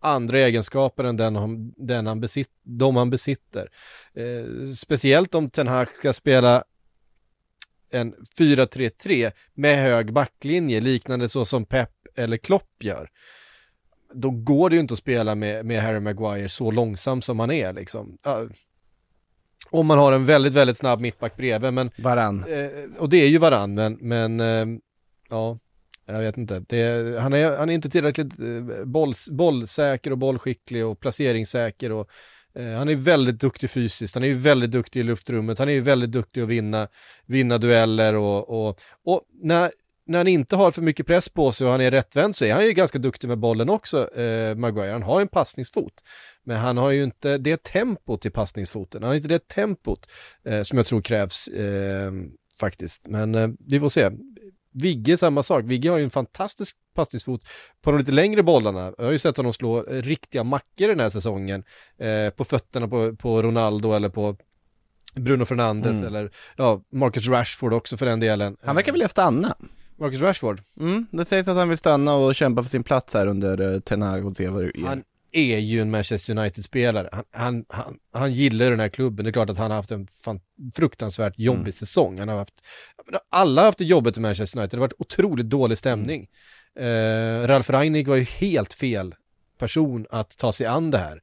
[0.00, 3.68] andra egenskaper än den, han- den han besitt, de han besitter.
[4.14, 6.64] Eh, speciellt om Ten Hag ska spela
[7.90, 13.08] en 4-3-3 med hög backlinje, liknande så som Pep eller Klopp gör.
[14.14, 17.50] Då går det ju inte att spela med, med Harry Maguire så långsam som han
[17.50, 18.18] är liksom.
[19.70, 22.44] Om man har en väldigt, väldigt snabb mittback bredvid, men Varann.
[22.48, 24.66] Eh, och det är ju varann, men, men eh,
[25.30, 25.58] ja,
[26.06, 26.64] jag vet inte.
[26.68, 32.10] Det, han, är, han är inte tillräckligt eh, boll, bollsäker och bollskicklig och placeringssäker och
[32.54, 36.12] eh, han är väldigt duktig fysiskt, han är väldigt duktig i luftrummet, han är väldigt
[36.12, 36.88] duktig att vinna,
[37.26, 39.70] vinna dueller och, och, och när,
[40.06, 42.54] när han inte har för mycket press på sig och han är rättvänd så är
[42.54, 44.92] han ju ganska duktig med bollen också, eh, Maguire.
[44.92, 45.92] Han har ju en passningsfot.
[46.44, 49.02] Men han har ju inte det tempot i passningsfoten.
[49.02, 50.10] Han har inte det tempot
[50.44, 52.12] eh, som jag tror krävs eh,
[52.60, 53.02] faktiskt.
[53.06, 54.10] Men eh, vi får se.
[54.74, 55.64] Vigge samma sak.
[55.64, 57.40] Vigge har ju en fantastisk passningsfot
[57.82, 58.92] på de lite längre bollarna.
[58.98, 61.64] Jag har ju sett honom slå eh, riktiga mackor den här säsongen.
[61.98, 64.36] Eh, på fötterna på, på Ronaldo eller på
[65.14, 66.06] Bruno Fernandes Mm.
[66.06, 68.56] eller ja, Marcus Rashford också för den delen.
[68.62, 69.56] Han verkar vilja stanna.
[70.02, 70.60] Marcus Rashford.
[70.80, 73.80] Mm, det sägs att han vill stanna och kämpa för sin plats här under eh,
[73.80, 74.72] Ten Hag och se vad det.
[74.86, 77.08] Han är ju en Manchester United-spelare.
[77.12, 79.24] Han, han, han, han gillar den här klubben.
[79.24, 80.40] Det är klart att han har haft en fan,
[80.74, 81.72] fruktansvärt jobbig Mm.
[81.72, 82.18] säsong.
[82.18, 82.54] Han har haft,
[83.30, 84.78] alla har haft det jobbigt i Manchester United.
[84.78, 86.28] Det har varit otroligt dålig stämning.
[86.78, 89.14] Eh, Ralf Rangnick var ju helt fel
[89.58, 91.20] person att ta sig an det här.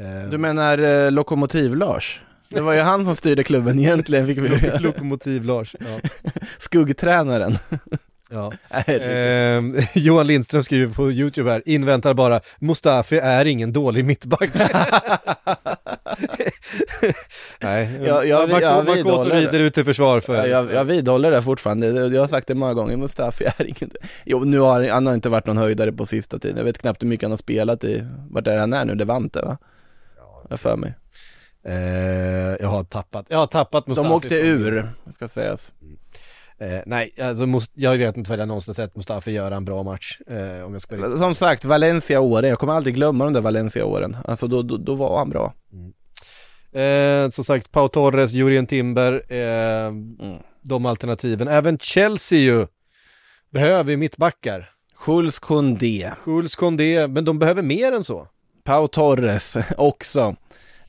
[0.00, 2.20] Eh, Du menar eh, Lokomotiv-Lars?
[2.48, 4.78] Det var ju han som styrde klubben egentligen, fick vi höra.
[4.78, 5.76] Lokomotiv Lars.
[5.80, 6.00] Ja.
[6.58, 7.58] Skuggtränaren.
[8.30, 8.52] Ja.
[8.86, 9.62] Eh,
[9.94, 14.50] Johan Lindström skriver på YouTube här, inväntar bara, Mustafi är ingen dålig mittback.
[17.60, 19.40] Nej, Ja, jag- jag Makoto vidhåller det.
[19.40, 20.34] rider ut till försvar för...
[20.34, 23.90] Ja, jag, jag vidhåller det fortfarande, jag har sagt det många gånger, Mustafi är ingen
[24.24, 27.02] Jo, nu har han har inte varit någon höjdare på sista tiden, jag vet knappt
[27.02, 29.58] hur mycket han har spelat i, vart är han är nu, Levante va?
[30.48, 30.94] Jag för mig.
[31.64, 31.74] Eh,
[32.60, 34.08] jag har tappat, jag har tappat Mustafi.
[34.08, 35.72] De åkte ur, ska sägas.
[36.60, 37.44] Eh, nej, alltså
[37.74, 40.18] jag vet inte vad jag någonsin sett Mustafi göra en bra match.
[40.26, 44.16] Eh, om jag ska vara Som sagt, Valencia-åren, jag kommer aldrig glömma de där Valencia-åren.
[44.24, 45.54] Alltså då, då, då var han bra.
[46.80, 50.38] Eh, som sagt, Pau Torres, Jurien Timber, eh, Mm.
[50.62, 51.48] de alternativen.
[51.48, 52.66] Även Chelsea ju
[53.50, 54.70] behöver ju mittbackar.
[55.06, 58.28] Jules Koundé, Schultz, Kondé, men de behöver mer än så.
[58.64, 60.36] Pau Torres också.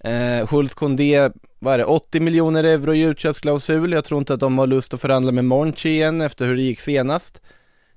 [0.04, 1.30] Eh, Jules Koundé,
[1.64, 3.92] vad är det, 80 miljoner euro i utköpsklausul.
[3.92, 6.62] Jag tror inte att de har lust att förhandla med Monchi igen efter hur det
[6.62, 7.42] gick senast.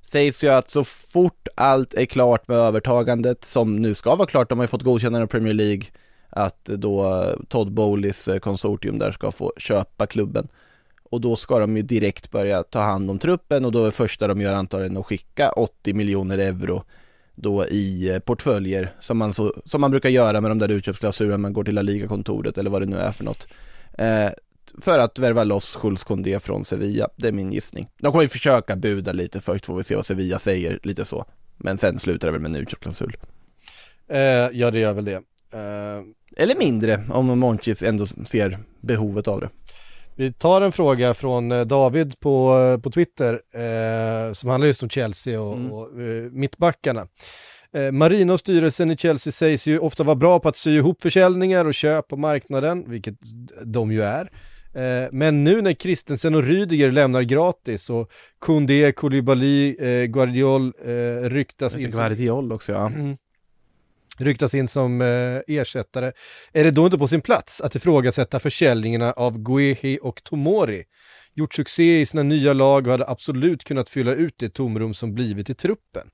[0.03, 4.49] Sägs ju att så fort allt är klart med övertagandet, som nu ska vara klart,
[4.49, 5.83] de har ju fått godkännande av Premier League,
[6.31, 10.49] att då Todd Bowleys eh, konsortium där ska få köpa klubben.
[11.11, 13.91] Och då ska de ju direkt börja ta hand om truppen och då är det
[13.91, 16.85] första de gör antagligen att skicka 80 miljoner euro
[17.35, 21.39] då i eh, portföljer som man, så, som man brukar göra med de där utköpsklausulerna
[21.39, 23.49] man går till La Liga-kontoret eller vad det nu är för något.
[23.99, 24.30] Eh,
[24.80, 27.89] för att värva loss Jules Koundé från Sevilla, det är min gissning.
[28.01, 31.24] De kommer ju försöka buda lite först, får vi se vad Sevilla säger, lite så.
[31.57, 33.16] Men sen slutar det väl med en utköpsklausul.
[34.09, 34.18] Eh,
[34.53, 35.14] ja, det gör väl det.
[35.53, 36.03] Eh,
[36.37, 39.49] Eller mindre, om Monchis ändå ser behovet av det.
[40.17, 44.83] Vi tar en fråga från eh, David på, eh, på Twitter eh, som handlar just
[44.83, 45.73] om Chelsea och, Mm.
[45.73, 47.07] och eh, mittbackarna.
[47.75, 51.03] Eh, Marino och styrelsen i Chelsea sägs ju ofta vara bra på att sy ihop
[51.03, 53.15] försäljningar och köp på marknaden, vilket
[53.65, 54.31] de ju är.
[54.75, 60.73] Eh, Men nu när Christensen och Rydiger lämnar gratis och Koundé, Koulibaly, Guardiol
[61.23, 62.87] ryktas Jag in Guardiol också, ja.
[62.87, 63.17] Mm.
[64.17, 66.12] Ryktas in som eh, ersättare.
[66.53, 70.85] Är det då inte på sin plats att ifrågasätta försäljningarna av Guehi och Tomori?
[71.35, 75.15] Gjort succé i sina nya lag och hade absolut kunnat fylla ut det tomrum som
[75.15, 76.09] blivit i truppen.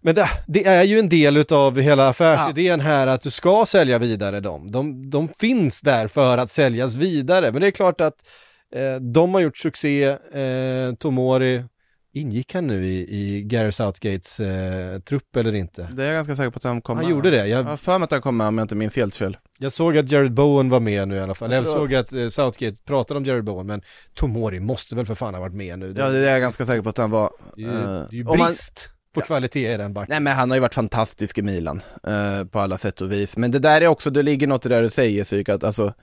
[0.00, 3.98] Men det, det är ju en del av hela affärsidén här att du ska sälja
[3.98, 4.70] vidare dem.
[4.70, 7.52] De, de finns där för att säljas vidare.
[7.52, 8.28] Men det är klart att
[8.74, 11.64] eh, de har gjort succé, eh, Tomori,
[12.12, 15.88] ingick han nu i, i Gary Southgates eh, trupp eller inte?
[15.92, 17.76] Det är jag ganska säker på att han kommer Han gjorde det, Jag jag, har
[17.76, 19.36] för mig att han kommer om jag inte minns helt fel.
[19.58, 21.50] jag såg att Jared Bowen var med nu i alla fall.
[21.50, 23.82] Jag Jag tror- såg att eh, Southgate pratade om Jared Bowen, men
[24.14, 25.94] Tomori måste väl för fan ha varit med nu.
[25.98, 27.30] Ja, det är jag ganska säker på att han var.
[27.56, 30.06] det är ju, eh, det är ju om man- brist på kvalitet i den backen.
[30.10, 33.36] Nej men han har ju varit fantastisk i Milan, eh, på alla sätt och vis.
[33.36, 35.64] Men det där är också, det ligger något i det där du säger Syk, att
[35.64, 35.94] alltså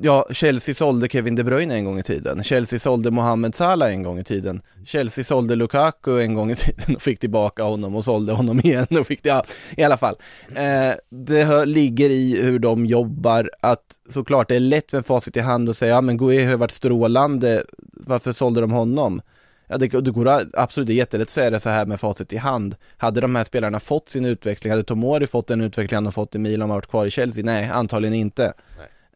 [0.00, 2.44] Ja, Chelsea sålde Kevin De Bruyne en gång i tiden.
[2.44, 4.62] Chelsea sålde Mohamed Salah en gång i tiden.
[4.84, 8.86] Chelsea sålde Lukaku en gång i tiden och fick tillbaka honom och sålde honom igen
[9.00, 9.44] och fick det, ja,
[9.76, 10.16] i alla fall.
[10.54, 15.36] Eh, det hör, ligger i hur de jobbar att såklart det är lätt med facit
[15.36, 19.22] i hand och säga, ja men Gué har varit strålande, varför sålde de honom?
[19.66, 22.32] Ja, det, det går absolut, det är jättelätt att säga det så här med facit
[22.32, 22.76] i hand.
[22.96, 26.34] Hade de här spelarna fått sin utveckling, hade Tomori fått den utveckling han har fått
[26.34, 27.44] i Milan och varit kvar i Chelsea?
[27.44, 28.52] Nej, antagligen inte.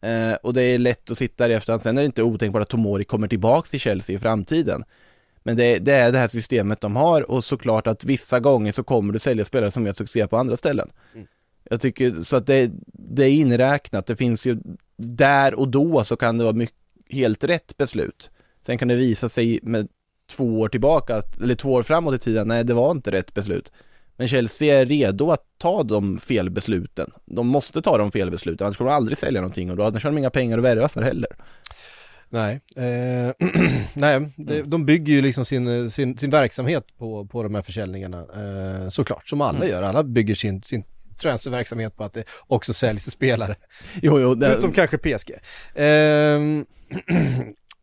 [0.01, 2.61] Eh, och det är lätt att sitta där i efterhand, sen är det inte otänkbart
[2.61, 4.83] att Tomori kommer tillbaks till Chelsea i framtiden.
[5.43, 8.83] Men det, det är det här systemet de har och såklart att vissa gånger så
[8.83, 10.89] kommer du sälja spelare som gör succé på andra ställen.
[11.69, 14.57] Jag tycker så att det, det är inräknat, det finns ju
[14.97, 16.75] där och då så kan det vara mycket,
[17.09, 18.29] helt rätt beslut.
[18.65, 19.87] Sen kan det visa sig med
[20.29, 23.71] två år tillbaka, eller två år framåt i tiden, nej det var inte rätt beslut.
[24.17, 27.11] Men Chelsea är redo att ta de fel besluten.
[27.25, 30.03] De måste ta de fel besluten, annars kommer de aldrig sälja någonting och då annars
[30.03, 31.29] har de inga pengar att värva för heller.
[32.29, 33.31] Nej, eh,
[33.93, 38.19] nej det, de bygger ju liksom sin, sin, sin verksamhet på, på de här försäljningarna
[38.19, 39.69] eh, såklart, som alla Mm.
[39.69, 39.81] gör.
[39.81, 40.83] Alla bygger sin, sin
[41.21, 43.55] transferverksamhet på att det också säljs spelare.
[44.01, 45.31] Jo, jo, det, Utom kanske PSG.
[45.75, 46.65] Ehm,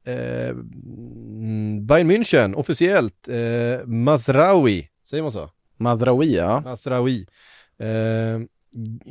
[0.06, 5.50] eh, mm, Bayern München, officiellt, eh, Mazraoui, säger man så?
[5.76, 6.60] Mazraoui, ja.
[6.60, 7.26] Mazraoui.
[7.78, 8.34] Eh,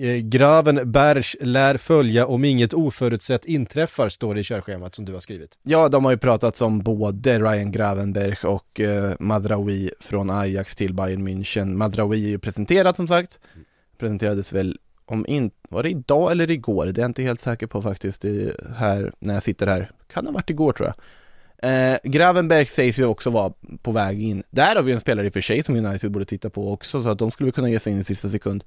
[0.07, 5.19] eh, Gravenberg lär följa om inget oförutsett inträffar, står det i körschemat som du har
[5.19, 5.57] skrivit.
[5.63, 10.93] Ja, de har ju pratat om både Ryan Gravenberg och eh, Madraoui från Ajax till
[10.93, 11.75] Bayern München.
[11.75, 13.39] Madraoui är ju presenterad som sagt.
[13.97, 16.85] Presenterades väl om inte, var det idag eller igår?
[16.85, 19.91] Det är jag inte helt säker på faktiskt i, här, när jag sitter här.
[20.07, 20.95] Kan ha varit igår tror jag.
[21.63, 24.43] Eh, Gravenberg sägs ju också vara på väg in.
[24.49, 27.03] Där har vi en spelare i och för sig som United borde titta på också,
[27.03, 28.63] så att de skulle kunna ge sig in i sista sekund.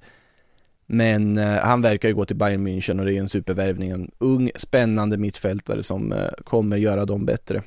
[0.85, 4.11] Men eh, han verkar ju gå till Bayern München och det är en supervärvning, en
[4.17, 7.63] ung spännande mittfältare som eh, kommer göra dem bättre.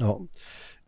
[0.00, 0.20] Ja.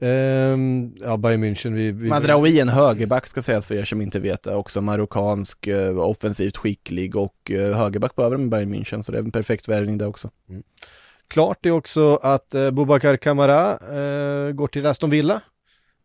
[0.01, 1.93] Ehm, ja, Bayern München, vi...
[1.93, 5.99] vi Madraoui en högerback ska sägas för er som inte vet det, också marockansk, eh,
[5.99, 9.69] offensivt skicklig och eh, högerback behöver de i Bayern München så det är en perfekt
[9.69, 10.31] värvning där också.
[11.29, 15.41] Klart är också att eh, Boubacar Kamara eh, går till Aston Villa.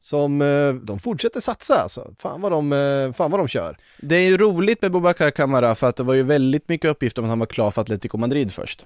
[0.02, 2.14] Som, eh, de fortsätter satsa alltså.
[2.20, 3.78] Fan vad de, eh, fan vad de kör.
[4.02, 7.22] Det är ju roligt med Boubacar Kamara för att det var ju väldigt mycket uppgifter
[7.22, 8.86] om att han var klar för Atletico Madrid först.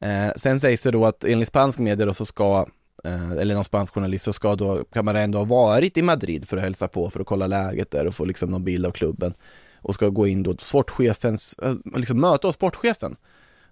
[0.00, 2.66] Eh, sen sägs det då att enligt spansk media då så ska,
[3.04, 6.56] eh, eller någon spansk journalist, så ska då Kamara ändå ha varit i Madrid för
[6.56, 9.34] att hälsa på, för att kolla läget där och få liksom någon bild av klubben.
[9.80, 13.16] Och ska gå in då sportchefens, eh, liksom möta av sportchefen.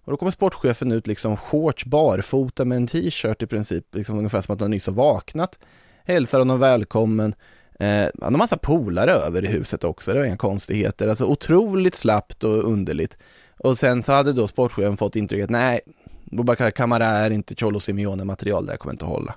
[0.05, 4.41] Och då kommer sportchefen ut liksom shorts, barfota med en t-shirt i princip, liksom ungefär
[4.41, 5.59] som att han nyss har vaknat.
[6.05, 7.35] Hälsar honom välkommen.
[7.81, 11.09] Eh, han har massa polare över i huset också, det var inga konstigheter.
[11.09, 13.19] Alltså otroligt slappt och underligt.
[13.59, 15.81] Och sen så hade då sportchefen fått intrycket, nej,
[16.25, 19.35] Bobacar Kamara är inte Cholo Simeone material, det här kommer inte att hålla.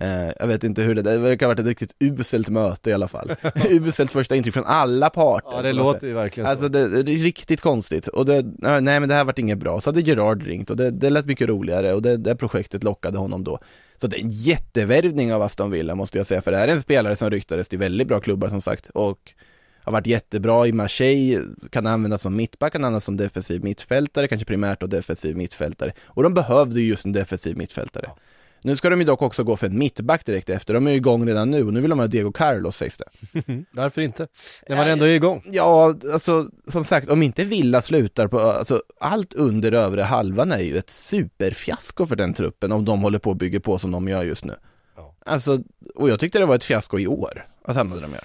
[0.00, 2.92] Eh, jag vet inte hur det, det verkar ha varit ett riktigt uselt möte i
[2.92, 3.34] alla fall.
[3.70, 5.50] uselt första intryck från alla parter.
[5.52, 6.68] Ja det låter ju verkligen Alltså så.
[6.68, 9.80] det, det är riktigt konstigt och det, nej men det här vart inget bra.
[9.80, 13.18] Så hade Gerard ringt och det, det lät mycket roligare och det, det projektet lockade
[13.18, 13.58] honom då.
[14.00, 16.72] Så det är en jättevärvning av Aston Villa måste jag säga, för det här är
[16.72, 19.34] en spelare som ryktades till väldigt bra klubbar som sagt och
[19.88, 24.44] har varit jättebra i Marseille, kan användas som mittback, kan användas som defensiv mittfältare, kanske
[24.44, 25.92] primärt och defensiv mittfältare.
[26.04, 28.10] Och de behövde ju just en defensiv mittfältare.
[28.62, 30.96] Nu ska de ju dock också gå för en mittback direkt efter, de är ju
[30.96, 33.04] igång redan nu och nu vill de ha Diego Carlos sägs det.
[33.70, 34.28] Varför inte?
[34.68, 35.42] När man ändå är igång.
[35.44, 40.58] Ja, alltså som sagt, om inte Villa slutar på, alltså allt under övre halvan är
[40.58, 44.08] ju ett superfiasko för den truppen om de håller på och bygger på som de
[44.08, 44.54] gör just nu.
[45.26, 45.62] Alltså,
[45.94, 48.24] och jag tyckte det var ett fiasko i år, att hamnade de gör.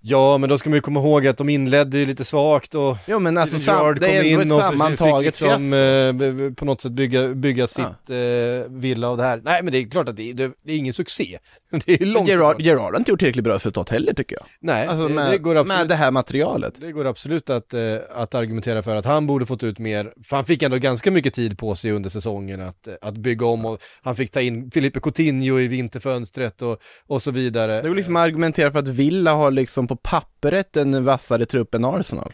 [0.00, 2.96] Ja men då ska man ju komma ihåg att de inledde ju lite svagt och
[3.06, 7.28] Jo men alltså, Gerard kom in och sammantaget fick liksom, eh, på något sätt bygga,
[7.28, 9.40] bygga sitt eh, villa och det här.
[9.44, 11.38] Nej men det är klart att det är, det är ingen succé.
[11.86, 12.60] Det är långt Gerard.
[12.60, 14.46] Gerard har inte gjort tillräckligt bra resultat heller tycker jag.
[14.60, 16.74] Nej, Alltså med, det går absolut med det här materialet.
[16.80, 17.80] Det går absolut att, eh,
[18.14, 21.34] att argumentera för att han borde fått ut mer, för han fick ändå ganska mycket
[21.34, 25.00] tid på sig under säsongen att, att bygga om och han fick ta in Filipe
[25.00, 27.82] Coutinho i vinterfönstret och, och så vidare.
[27.82, 31.74] Det går liksom att argumentera för att Villa har liksom på pappret en vassare trupp
[31.74, 32.32] än Arsenal.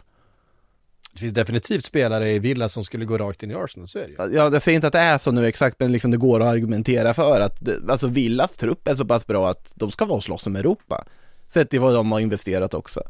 [1.13, 4.03] Det finns definitivt spelare i Villa som skulle gå rakt in i Arsenal, så är
[4.03, 4.37] det ju.
[4.37, 6.47] Ja, jag säger inte att det är så nu exakt, men liksom det går att
[6.47, 10.17] argumentera för att, det, alltså Villas trupp är så pass bra att de ska vara
[10.17, 11.05] och slåss om Europa.
[11.49, 13.03] Sett till vad de har investerat också.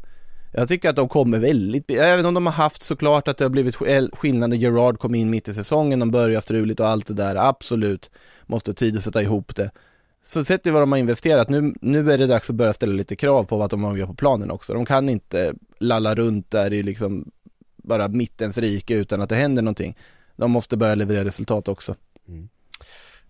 [0.53, 3.49] Jag tycker att de kommer väldigt, även om de har haft såklart att det har
[3.49, 7.07] blivit sk- skillnad när Gerard kom in mitt i säsongen, de börjar struligt och allt
[7.07, 8.09] det där, absolut,
[8.45, 9.71] måste tid att sätta ihop det.
[10.27, 12.93] Så sett till vad de har investerat, nu, nu är det dags att börja ställa
[12.93, 14.73] lite krav på vad de gjort på planen också.
[14.73, 17.31] De kan inte lalla runt där i liksom
[17.75, 19.97] bara mittens rike utan att det händer någonting.
[20.35, 21.95] De måste börja leverera resultat också.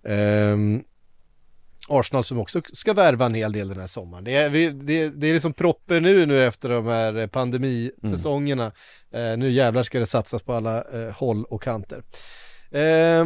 [0.03, 0.83] Ehm,
[1.87, 4.23] Arsenal som också ska värva en hel del den här sommaren.
[4.23, 8.71] Det är, vi, det, det är liksom proppen nu, nu efter de här pandemisäsongerna.
[9.11, 12.03] Eh, nu jävlar ska det satsas på alla eh, håll och kanter.
[12.71, 13.25] Eh,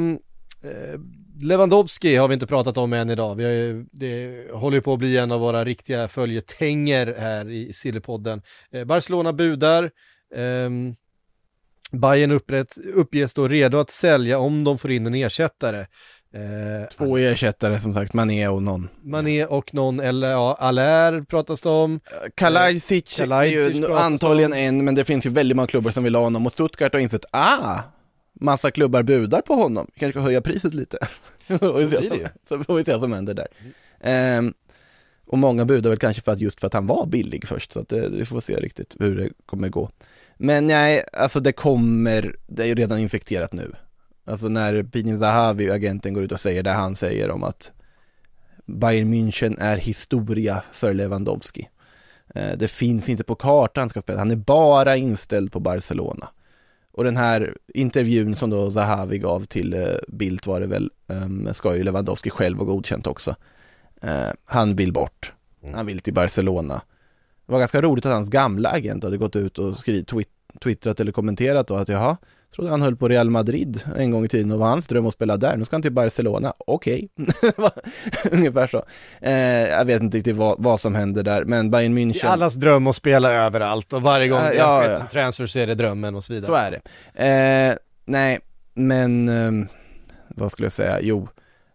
[1.41, 3.35] Lewandowski har vi inte pratat om än idag.
[3.35, 8.41] Vi ju, det håller på att bli en av våra riktiga följetänger här i Sillypodden.
[8.71, 9.91] Eh, Barcelona budar.
[10.35, 10.95] Ehm,
[11.91, 15.79] Bayern upprätt, uppges då redo att sälja om de får in en ersättare.
[16.33, 18.89] Eh, Två ersättare som sagt, Mané och någon.
[19.03, 21.99] Mané och någon, eller ja, Allaire pratas det om.
[22.35, 24.57] Kalajdzic är ju antagligen om.
[24.57, 26.99] en, men det finns ju väldigt många klubbar som vill ha honom och Stuttgart har
[26.99, 27.79] insett, ah,
[28.33, 30.97] massa klubbar budar på honom, vi kanske ska höja priset lite.
[31.47, 32.27] se blir det ju.
[32.49, 33.47] så får vi se vad som händer där.
[33.99, 34.53] Ehm,
[35.25, 37.79] och många budar väl kanske för att just för att han var billig först, så
[37.79, 39.89] att det, vi får se riktigt hur det kommer gå.
[40.37, 43.75] Men nej, alltså det kommer, det är ju redan infekterat nu.
[44.25, 47.71] Alltså när Pinin Zahavi, agenten, går ut och säger det han säger om att
[48.65, 51.69] Bayern München är historia för Lewandowski.
[52.35, 56.29] Eh, Det finns inte på kartan han ska spela, han är bara inställd på Barcelona.
[56.91, 61.53] Och den här intervjun som då Zahavi gav till eh, Bildt var det väl, um,
[61.53, 63.35] ska ju Lewandowski själv ha godkänt också.
[64.01, 65.33] Eh, han vill bort,
[65.73, 66.81] han vill till Barcelona.
[67.45, 70.99] Det var ganska roligt att hans gamla agent hade gått ut och skrivit, twit- twittrat
[70.99, 72.17] eller kommenterat då att jaha,
[72.55, 75.13] trodde han höll på Real Madrid en gång i tiden och var hans dröm att
[75.13, 77.09] spela där, nu ska han till Barcelona, okej.
[78.31, 78.83] Ungefär så.
[79.21, 79.33] Eh,
[79.69, 82.55] jag vet inte riktigt vad, vad som händer där, men Bayern Det München är allas
[82.55, 84.99] dröm att spela överallt och varje gång Ja, det ja, ja.
[84.99, 86.47] en transfer så är det drömmen och så vidare.
[86.47, 87.25] Så är det.
[87.25, 87.75] Eh,
[88.05, 88.39] nej,
[88.73, 89.67] men ehm,
[90.27, 90.99] vad skulle jag säga?
[91.01, 91.27] Jo,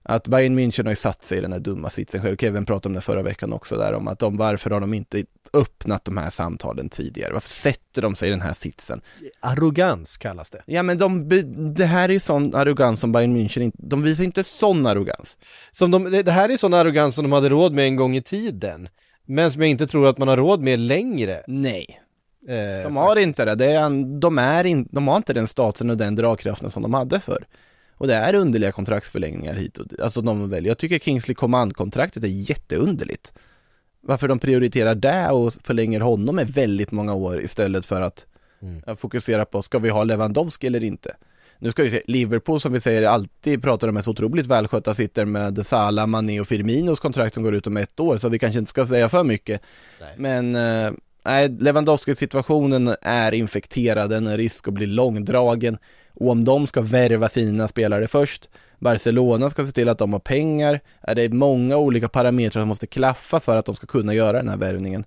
[0.03, 2.37] Att Bayern München har ju satt sig i den här dumma sitsen själv.
[2.37, 5.25] Kevin pratade om det förra veckan också där om att de, varför har de inte
[5.55, 7.33] öppnat de här samtalen tidigare?
[7.33, 9.01] Varför sätter de sig i den här sitsen?
[9.41, 10.63] Arrogans kallas det.
[10.67, 11.29] Ja men de,
[11.75, 15.37] det här är ju sån arrogans som Bayern München inte, de visar inte sån arrogans.
[15.71, 18.23] Som de, det här är sån arrogans som de hade råd med en gång i
[18.23, 18.89] tiden.
[19.27, 21.43] Men som jag inte tror att man har råd med längre.
[21.47, 22.01] Nej.
[22.49, 25.47] Eh, De har inte det, det är, en- de, är in, de har inte den
[25.47, 27.47] statusen och den dragkraften som de hade för.
[27.97, 30.01] Och det är underliga kontraktsförlängningar hit och dit.
[30.01, 33.33] Alltså de väljer, jag tycker Kingsley Command-kontraktet är jätteunderligt.
[34.07, 38.27] Varför de prioriterar det och förlänger honom med väldigt många år istället för att
[38.63, 38.83] Mm.
[38.87, 41.17] eh, fokusera på, ska vi ha Lewandowski eller inte?
[41.59, 44.95] Nu ska vi se, Liverpool som vi säger alltid pratar om är så otroligt välskötta
[44.95, 48.39] sitter med Salah, Mané och Firminos kontrakt som går ut om ett år så vi
[48.39, 49.63] kanske inte ska säga för mycket.
[50.17, 50.93] Men eh,
[51.25, 55.79] nej, Lewandowski-situationen är infekterad, den är risk att bli långdragen
[56.15, 58.49] och om de ska värva fina spelare först,
[58.79, 62.87] Barcelona ska se till att de har pengar, är det många olika parametrar som måste
[62.87, 65.05] klaffa för att de ska kunna göra den här värvningen.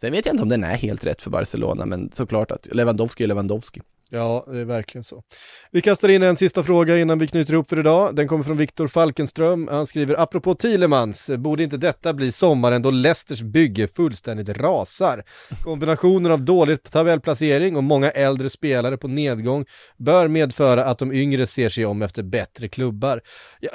[0.00, 3.24] Sen vet jag inte om den är helt rätt för Barcelona, men såklart att Lewandowski
[3.24, 3.80] är Lewandowski.
[4.12, 5.22] Ja, det är verkligen så.
[5.70, 8.16] Vi kastar in en sista fråga innan vi knyter ihop för idag.
[8.16, 9.68] Den kommer från Viktor Falkenström.
[9.68, 15.24] Han skriver, apropå Thielemans, borde inte detta bli sommaren då Leicesters bygge fullständigt rasar?
[15.64, 21.46] Kombinationen av dålig tabellplacering och många äldre spelare på nedgång bör medföra att de yngre
[21.46, 23.20] ser sig om efter bättre klubbar.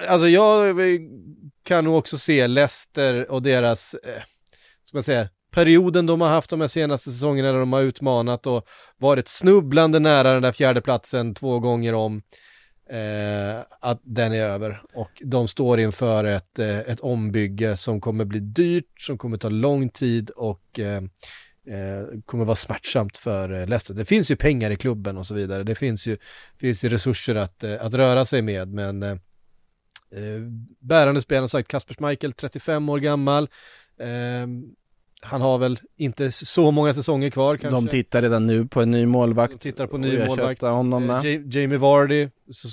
[0.07, 0.75] Alltså jag
[1.63, 4.21] kan nog också se Leicester och deras, eh,
[4.83, 8.47] ska man säga, perioden de har haft de här senaste säsongerna när de har utmanat
[8.47, 12.21] och varit snubblande nära den där fjärdeplatsen två gånger om
[12.89, 18.25] eh, att den är över och de står inför ett, eh, ett ombygge som kommer
[18.25, 21.03] bli dyrt, som kommer ta lång tid och eh,
[21.67, 23.93] eh, kommer vara smärtsamt för eh, Leicester.
[23.93, 26.17] Det finns ju pengar i klubben och så vidare, det finns ju,
[26.59, 30.41] finns ju resurser att, eh, att röra sig med men eh, eh
[30.79, 33.49] bärande spelare, som sagt Kasper Schmeichel, 35 år gammal,
[33.99, 34.47] eh,
[35.25, 37.75] han har väl inte så många säsonger kvar kanske.
[37.81, 39.53] De tittar redan nu på en ny målvakt.
[39.53, 40.61] De tittar på och ny målvakt.
[40.61, 41.25] honom med.
[41.25, 42.67] Eh, Ja- Jamie Vardy, så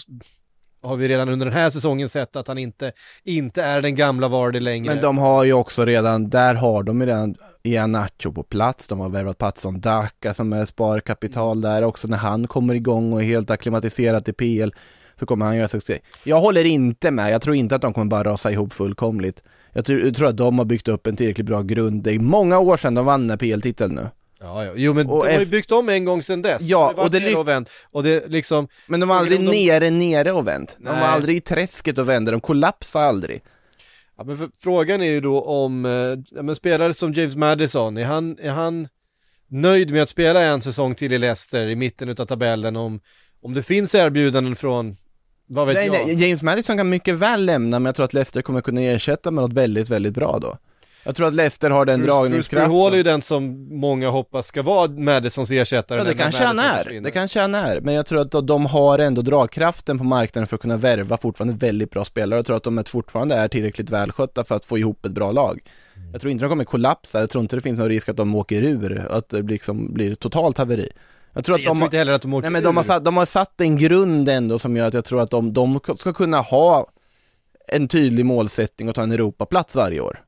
[0.82, 2.92] har vi redan under den här säsongen sett att han inte,
[3.24, 4.94] inte är den gamla Vardy längre.
[4.94, 9.00] Men de har ju också redan, där har de ju redan Ianacho på plats, de
[9.00, 13.26] har värvat Patson Daka som är sparkapital där också, när han kommer igång och är
[13.26, 14.70] helt acklimatiserat i PL
[15.18, 15.98] så kommer han göra succé.
[16.24, 19.42] Jag håller inte med, jag tror inte att de kommer bara rasa ihop fullkomligt.
[19.72, 22.18] Jag tror, jag tror att de har byggt upp en tillräckligt bra grund, det är
[22.18, 24.08] många år sedan de vann den här PL-titeln nu.
[24.40, 24.72] Ja, ja.
[24.76, 26.62] Jo men Och de har ju byggt om en gång sedan dess.
[26.62, 27.70] Ja, varit och det ly- och vänt.
[27.90, 30.76] Och det liksom, Men de var aldrig de- nere, nere och vänt.
[30.78, 31.02] De var Nej.
[31.04, 33.42] aldrig i träsket och vände, de kollapsade aldrig.
[34.18, 35.90] ja, men för, frågan är ju då om, eh,
[36.36, 38.88] ja, men spelare som James Madison, är han, är han
[39.48, 43.00] nöjd med att spela en säsong till i Leicester i mitten utav tabellen om,
[43.42, 44.96] om det finns erbjudanden från,
[45.54, 46.06] vad vet Nej, jag?
[46.06, 49.30] nej, James Madison kan mycket väl lämna, men jag tror att Leicester kommer kunna ersätta
[49.30, 50.58] med något väldigt, väldigt bra då.
[51.04, 52.72] Jag tror att Leicester har den Bruce, Bruce dragningskraften.
[52.72, 55.98] Hall är ju den som många hoppas ska vara Madisons ersättare.
[55.98, 57.00] Ja, det kanske han är.
[57.00, 57.80] Det kanske han är.
[57.80, 61.66] Men jag tror att de har ändå dragkraften på marknaden för att kunna värva fortfarande
[61.66, 62.38] väldigt bra spelare.
[62.38, 65.60] Jag tror att de fortfarande är tillräckligt välskötta för att få ihop ett bra lag.
[66.12, 67.20] Jag tror inte de kommer kollapsa.
[67.20, 70.14] Jag tror inte det finns någon risk att de åker ur, att det liksom blir
[70.14, 70.92] totalt haveri.
[71.34, 72.84] Jag tror att Jag de tror inte heller att de åker Nej men de har,
[72.84, 75.80] satt, de har satt en grund ändå som gör att jag tror att de, de
[75.96, 76.88] ska kunna ha
[77.68, 80.24] en tydlig målsättning och ta en Europaplats varje år.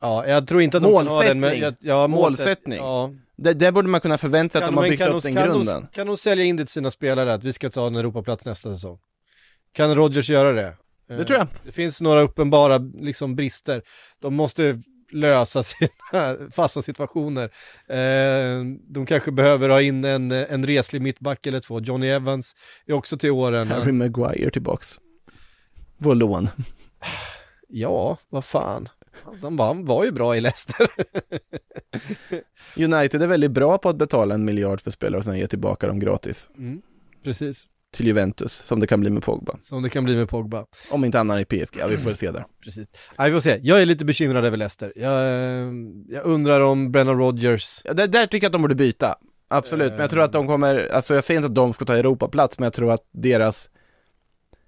[0.00, 1.62] Ja, jag tror inte att de kan ha den, men Målsättning.
[1.62, 2.78] jag, ja, Målsättning.
[2.78, 3.10] Ja.
[3.36, 5.80] Det, det borde man kunna förvänta sig att de har byggt upp den kan grunden.
[5.80, 8.46] De, kan de sälja in det till sina spelare att vi ska ta en Europaplats
[8.46, 8.98] nästa säsong?
[9.72, 10.76] Kan Rodgers göra det?
[11.08, 11.46] Det Eh, tror jag.
[11.64, 13.82] Det finns några uppenbara liksom, brister.
[14.20, 14.80] De måste
[15.14, 15.90] lösa sina
[16.50, 17.44] fasta situationer.
[17.86, 21.80] Eh, de kanske behöver ha in en, en reslig mittback eller två.
[21.80, 22.56] Johnny Evans
[22.86, 23.68] är också till åren.
[23.68, 25.00] Harry Maguire tillbaks.
[25.98, 26.48] På lån.
[27.68, 28.88] Ja, vad fan.
[29.42, 30.88] Han var, han var ju bra i Leicester.
[32.84, 35.86] United är väldigt bra på att betala en miljard för spelare och sen ge tillbaka
[35.86, 36.48] dem gratis.
[36.58, 36.82] Mm,
[37.24, 39.56] precis, Till Juventus, som det kan bli med Pogba.
[39.60, 40.66] som det kan bli med Pogba.
[40.90, 42.46] Om inte annan i PSG, ja vi får se där.
[42.64, 42.86] Precis.
[43.18, 43.60] Nej, vi får se.
[43.62, 44.92] Jag är lite bekymrad över Leicester.
[44.96, 45.72] Jag, eh,
[46.08, 49.14] jag undrar om Brennan Rodgers Ja, där, där tycker jag att de borde byta.
[49.48, 51.96] Absolut, men jag tror att de kommer, alltså jag säger inte att de ska ta
[51.96, 53.70] Europaplats, men jag tror att deras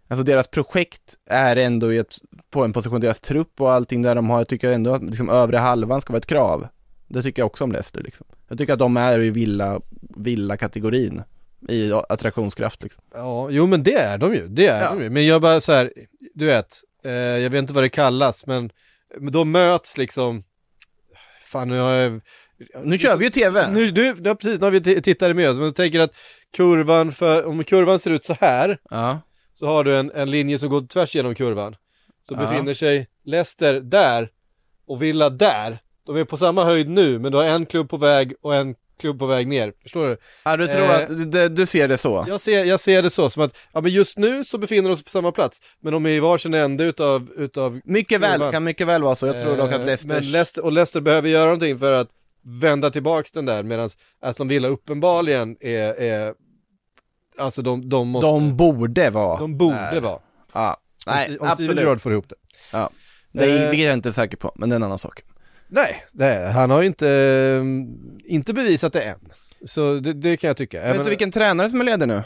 [0.09, 2.14] Alltså deras projekt är ändå i ett,
[2.51, 5.31] på en position, deras trupp och allting där de har, jag tycker ändå att liksom
[5.31, 6.68] övre halvan ska vara ett krav.
[7.09, 8.27] Det tycker jag också om Leicester liksom.
[8.49, 9.81] Jag tycker att de är i villa,
[10.16, 11.22] villa-kategorin
[11.69, 13.05] i attraktionskraft liksom.
[13.15, 14.91] Ja, jo men det är de ju, det är Ja.
[14.91, 15.11] de ju.
[15.11, 15.93] Men jag bara så här,
[16.35, 18.71] du vet, eh, jag vet inte vad det kallas, men,
[19.21, 20.45] men då möts liksom,
[21.45, 22.21] fan nu har jag...
[22.85, 23.69] Nu kör vi ju TV!
[23.71, 26.15] Nu, nu, ja, precis, nu har vi tittare med oss, men jag tänker att
[26.57, 29.21] kurvan för, om kurvan ser ut så här, Ja,
[29.55, 31.77] så har du en, en linje som går tvärs genom kurvan.
[32.29, 32.39] så Ja.
[32.39, 34.29] befinner sig Leicester där
[34.87, 35.79] och Villa där.
[36.07, 38.75] De är på samma höjd nu, men du har en klubb på väg och en
[39.01, 39.72] klubb på väg ner.
[39.82, 40.16] Förstår du?
[40.44, 42.24] Ja, du tror Eh, att, du, du ser det så?
[42.28, 44.92] Jag ser, jag ser det så, som att ja, men just nu så befinner de
[44.92, 48.64] oss på samma plats, men de är i varsin ände utav, utav Mycket väl, kan
[48.64, 49.26] mycket väl vara så.
[49.26, 50.09] Jag tror dock att Eh, Leicester...
[50.14, 52.09] Men Leicester, och Leicester behöver göra någonting för att
[52.61, 53.90] vända tillbaks den där, medan
[54.20, 56.34] Aston Villa uppenbarligen är, är
[57.38, 60.01] alltså de, de måste, de borde vara de borde där.
[60.01, 60.18] vara.
[60.53, 60.76] Ja,
[61.07, 61.80] nej, om, om absolut.
[61.80, 62.36] Gerrard får ihop det.
[62.72, 62.90] Ja.
[63.32, 65.22] Det, är, Eh, det är jag inte säker på, men det är en annan sak.
[65.69, 67.62] Nej, det, han har ju inte, eh,
[68.33, 69.33] inte bevisat det än.
[69.64, 70.93] Så det, det kan jag tycka.
[70.93, 72.23] Vet du vilken tränare som är ledig nu?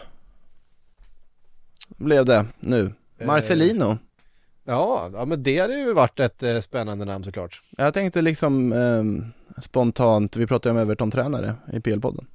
[1.96, 2.92] Blev det nu?
[3.18, 3.98] Eh, Marcelino.
[4.64, 7.62] Ja, ja, men det hade ju varit ett eh, spännande namn såklart.
[7.76, 9.24] Jag tänkte liksom ehm,
[9.58, 12.26] spontant, vi pratade om Everton-tränare i PL-podden.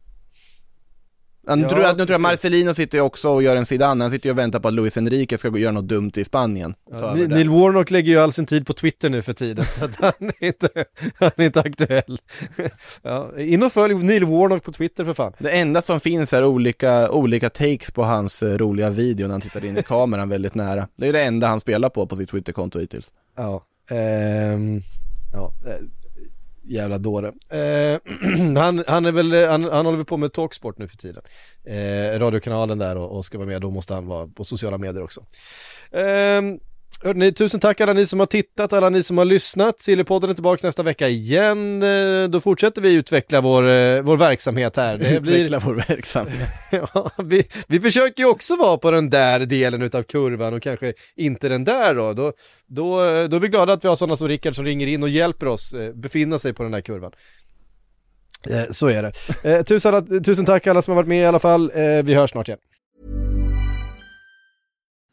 [1.47, 2.21] Ja, tror, jag, nu tror jag.
[2.21, 4.73] Marcelino sitter ju också och gör en Zidane, han sitter ju och väntar på att
[4.73, 6.75] Luis Enrique ska gå- göra något dumt i Spanien.
[6.91, 7.27] Ja, det.
[7.27, 10.31] Neil Warnock lägger ju all sin tid på Twitter nu för tiden, så att han
[10.39, 10.69] är inte,
[11.15, 12.19] han är inte aktuell.
[13.01, 15.33] Ja, in och följ Neil Warnock på Twitter för fan.
[15.39, 19.41] Det enda som finns är olika, olika takes på hans eh, roliga video när han
[19.41, 20.87] tittar in i kameran väldigt nära.
[20.95, 23.07] Det är det enda han spelar på på sitt Twitterkonto hittills.
[23.37, 24.81] Ja, ehm,
[25.33, 25.71] ja, eh,
[26.67, 27.27] jävla dåre.
[27.49, 27.99] Eh,
[28.61, 31.23] han, han är väl, han, han håller väl på med Talksport nu för tiden.
[31.63, 35.03] Eh, radiokanalen där och, och ska vara med, då måste han vara på sociala medier
[35.03, 35.25] också.
[35.91, 36.41] Eh,
[37.03, 39.79] Hörrni, tusen tack alla ni som har tittat, alla ni som har lyssnat.
[39.79, 41.83] Sillypodden är tillbaka nästa vecka igen.
[41.83, 44.97] Eh, Då fortsätter vi utveckla vår, eh, vår verksamhet här.
[44.97, 46.49] Det blir, Utveckla vår verksamhet.
[46.71, 50.93] ja, vi, vi försöker ju också vara på den där delen utav kurvan och kanske
[51.15, 52.13] inte den där då.
[52.13, 52.33] Då,
[52.67, 52.95] då,
[53.27, 55.47] då är vi glada att vi har sådana som Rickard som ringer in och hjälper
[55.47, 57.11] oss eh, befinna sig på den där kurvan.
[58.49, 59.11] Eh, så är det.
[59.57, 61.71] Eh, tusen, alla- tusen tack alla som har varit med i alla fall.
[61.75, 62.59] Eh, vi hörs snart igen.